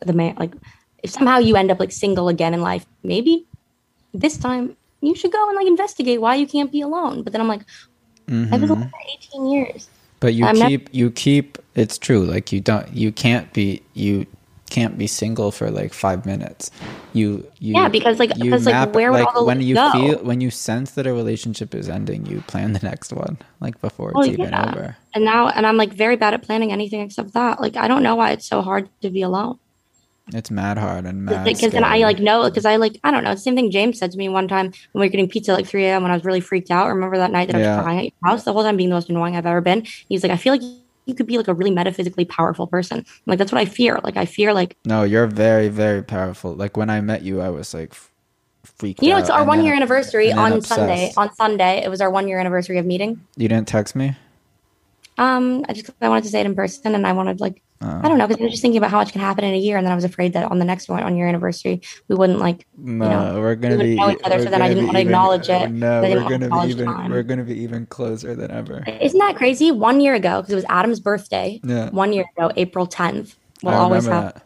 [0.01, 0.53] the man, like
[1.01, 3.47] if somehow you end up like single again in life, maybe
[4.13, 7.23] this time you should go and like investigate why you can't be alone.
[7.23, 7.61] But then I'm like,
[8.27, 8.63] I've been mm-hmm.
[8.63, 9.89] alone for 18 years.
[10.19, 12.25] But you I'm not- keep you keep it's true.
[12.25, 14.25] Like you don't you can't be you
[14.69, 16.71] can't be single for like five minutes.
[17.13, 19.91] You you Yeah, because, like- you because, like, where would all the when you go?
[19.91, 23.79] feel when you sense that a relationship is ending, you plan the next one like
[23.79, 24.69] before it's Oh, even yeah.
[24.69, 24.97] over.
[25.13, 27.61] And now, and I'm like very bad at planning anything except that.
[27.61, 29.57] Like, I don't know why it's so hard to be alone.
[30.33, 31.45] It's mad hard and mad.
[31.45, 33.31] Because then I like know, because I like, I don't know.
[33.31, 35.51] It's the same thing James said to me one time when we were getting pizza
[35.53, 36.03] at like 3 a.m.
[36.03, 36.87] when I was really freaked out.
[36.87, 38.95] Remember that night that I was crying at your house the whole time being the
[38.95, 39.85] most annoying I've ever been?
[40.09, 40.61] He's like, I feel like
[41.05, 42.99] you could be like a really metaphysically powerful person.
[42.99, 43.99] I'm like, that's what I fear.
[44.03, 46.53] Like, I fear like, No, you're very very powerful.
[46.53, 47.93] Like when I met you, I was like
[48.65, 49.01] freaked.
[49.01, 51.13] you know, it's our one year anniversary on Sunday.
[51.15, 53.25] On Sunday, it was our one year anniversary of meeting.
[53.37, 54.15] You didn't text me.
[55.17, 58.01] Um, I just I wanted to say it in person, and I wanted like Oh.
[58.03, 59.57] I don't know because I was just thinking about how much can happen in a
[59.57, 62.15] year, and then I was afraid that on the next one on your anniversary we
[62.15, 62.65] wouldn't like.
[62.75, 63.95] No, know, we're gonna we be.
[63.95, 66.65] know each other, so then I didn't wanna acknowledge it, No, we're want to gonna
[66.65, 66.85] be even.
[66.85, 67.11] time.
[67.11, 68.83] We're gonna be even closer than ever.
[68.99, 69.71] Isn't that crazy?
[69.71, 71.59] One year ago, because it was Adam's birthday.
[71.63, 71.89] Yeah.
[71.91, 73.35] One year ago, April tenth.
[73.61, 74.33] We'll I always have.
[74.33, 74.43] that.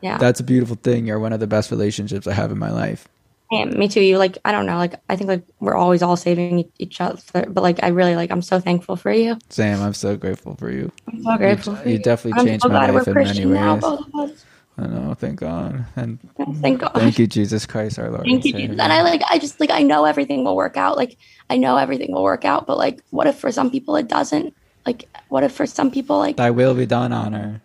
[0.00, 0.18] Yeah.
[0.18, 1.06] That's a beautiful thing.
[1.06, 3.08] You're one of the best relationships I have in my life.
[3.54, 4.00] Yeah, me too.
[4.00, 4.76] You like I don't know.
[4.76, 8.30] Like I think like we're always all saving each other, but like I really like
[8.30, 9.38] I'm so thankful for you.
[9.48, 10.90] Sam, I'm so grateful for you.
[11.08, 11.76] I'm so grateful.
[11.76, 11.98] for you you.
[12.00, 13.80] definitely I'm changed so my life in many Christian ways.
[13.80, 14.44] both of us.
[14.76, 15.14] I know.
[15.14, 15.86] Thank God.
[15.94, 16.18] And
[16.60, 16.92] Thank God.
[16.94, 18.24] thank you, Jesus Christ, our Lord.
[18.24, 18.80] Thank you, Jesus.
[18.80, 20.96] And I like, I just like, I know everything will work out.
[20.96, 21.16] Like,
[21.48, 22.66] I know everything will work out.
[22.66, 24.52] But like, what if for some people it doesn't?
[24.84, 27.62] Like, what if for some people, like, Thy will be done on her.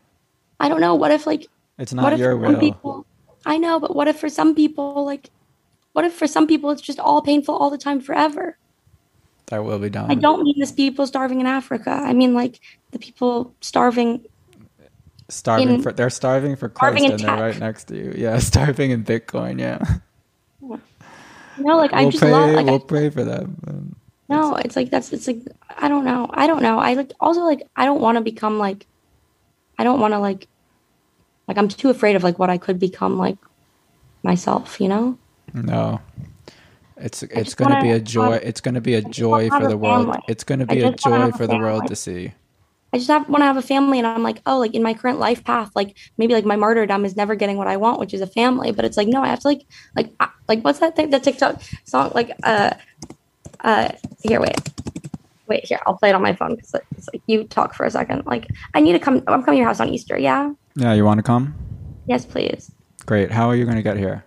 [0.59, 0.93] I don't know.
[0.95, 1.47] What if like,
[1.79, 2.59] It's not your will.
[2.59, 3.07] people?
[3.45, 5.31] I know, but what if for some people, like,
[5.93, 8.57] what if for some people it's just all painful all the time forever?
[9.47, 10.11] Thy will be done.
[10.11, 11.91] I don't mean this people starving in Africa.
[11.91, 12.59] I mean like
[12.91, 14.25] the people starving.
[15.29, 15.91] starving in- for.
[15.91, 18.13] They're starving for Christ, and they're right next to you.
[18.15, 19.59] Yeah, starving in Bitcoin.
[19.59, 19.79] Yeah.
[21.57, 22.31] Know, like I we'll just pray.
[22.31, 22.51] love.
[22.51, 23.57] Like, I we'll pray for them.
[23.67, 23.95] Um,
[24.29, 25.41] no, it's like that's it's like
[25.77, 26.29] I don't know.
[26.31, 26.79] I don't know.
[26.79, 28.85] I like also like I don't want to become like
[29.77, 30.47] I don't want to like
[31.47, 33.37] like I'm too afraid of like what I could become like
[34.23, 35.17] myself, you know?
[35.53, 36.01] No.
[36.97, 38.35] It's it's going to be a have- joy.
[38.35, 40.07] It's going to be a joy for the world.
[40.07, 40.19] family.
[40.27, 42.33] It's going to be a joy have a for the world to see.
[42.91, 44.95] I just have want to have a family and I'm like, oh, like in my
[44.95, 48.13] current life path, like maybe like my martyrdom is never getting what I want, which
[48.15, 50.11] is a family, but it's like no, I have to like like
[50.47, 52.73] like what's that thing the TikTok song like uh
[53.61, 53.89] uh
[54.23, 54.57] here wait.
[55.47, 57.89] Wait, here, I'll play it on my phone because it's like you talk for a
[57.89, 58.23] second.
[58.27, 59.23] Like, I need to come.
[59.27, 60.15] I'm coming to your house on Easter.
[60.15, 60.53] Yeah.
[60.75, 61.55] Yeah, you want to come?
[62.05, 62.71] Yes, please.
[63.07, 63.31] Great.
[63.31, 64.23] How are you going to get here?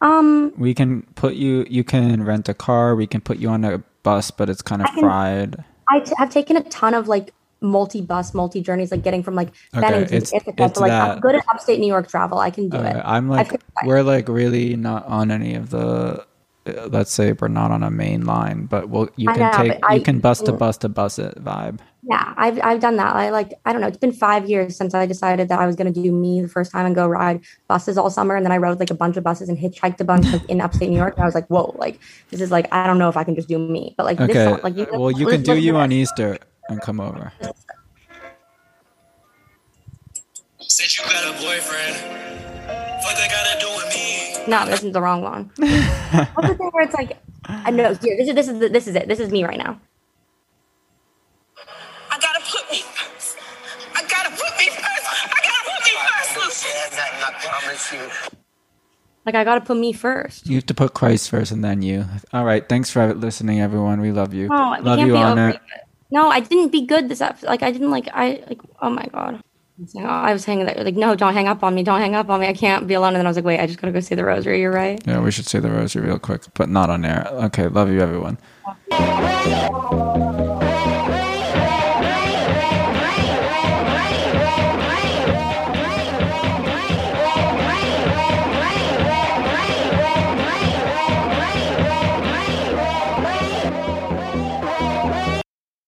[0.00, 1.66] Um, We can put you.
[1.68, 2.94] You can rent a car.
[2.96, 5.64] We can put you on a bus, but it's kind of I can- fried.
[5.90, 9.80] I t- have taken a ton of like multi-bus, multi-journeys, like getting from like Okay,
[9.80, 10.64] Bennington it's- to Ithaca.
[10.64, 11.10] it's So like that.
[11.16, 12.38] I'm good at upstate New York travel.
[12.38, 13.02] I can do Uh, it.
[13.04, 16.24] I'm like, we're like really not on any of the.
[16.66, 19.80] Uh, Let's say we're not on a main line, but we'll you can know, take
[19.80, 21.80] but I- you can bus to bus to bus it vibe.
[22.02, 23.14] Yeah, I've I've done that.
[23.14, 23.86] I like I don't know.
[23.86, 26.48] It's been five years since I decided that I was going to do me the
[26.48, 29.18] first time and go ride buses all summer, and then I rode like a bunch
[29.18, 31.14] of buses and hitchhiked a bunch like, in upstate New York.
[31.16, 32.00] And I was like, whoa, like
[32.30, 34.30] this is like I don't know if I can just do me, but like this
[34.30, 34.44] Okay.
[34.44, 36.38] song, like you, well, you can do you on Easter
[36.70, 37.32] and come over.
[40.60, 41.96] Said you got a boyfriend.
[43.02, 43.69] What they gotta do with me?
[44.50, 45.50] No, this is the wrong one.
[45.56, 48.88] What's the thing where it's like I know here this is this is the, this
[48.88, 49.06] is it.
[49.06, 49.80] This is me right now.
[52.10, 53.38] I gotta put me first.
[53.94, 55.06] I gotta put me first.
[55.24, 55.92] I gotta put me
[56.34, 56.66] first.
[56.66, 58.36] I promise you.
[59.24, 60.46] Like I got to put me first.
[60.46, 62.06] You have to put Christ first and then you.
[62.32, 62.66] All right.
[62.66, 64.00] Thanks for listening, everyone.
[64.00, 64.48] We love you.
[64.48, 65.54] No, we love can't you be on over it.
[65.56, 65.60] it.
[66.10, 67.46] No, I didn't be good this episode.
[67.46, 69.42] Like I didn't like I like oh my god.
[69.96, 72.28] Oh, I was hanging that like no, don't hang up on me, don't hang up
[72.28, 72.46] on me.
[72.46, 73.14] I can't be alone.
[73.14, 74.60] And then I was like, wait, I just gotta go say the rosary.
[74.60, 75.00] You're right.
[75.06, 77.26] Yeah, we should say the rosary real quick, but not on air.
[77.30, 77.68] Okay.
[77.68, 78.38] Love you, everyone.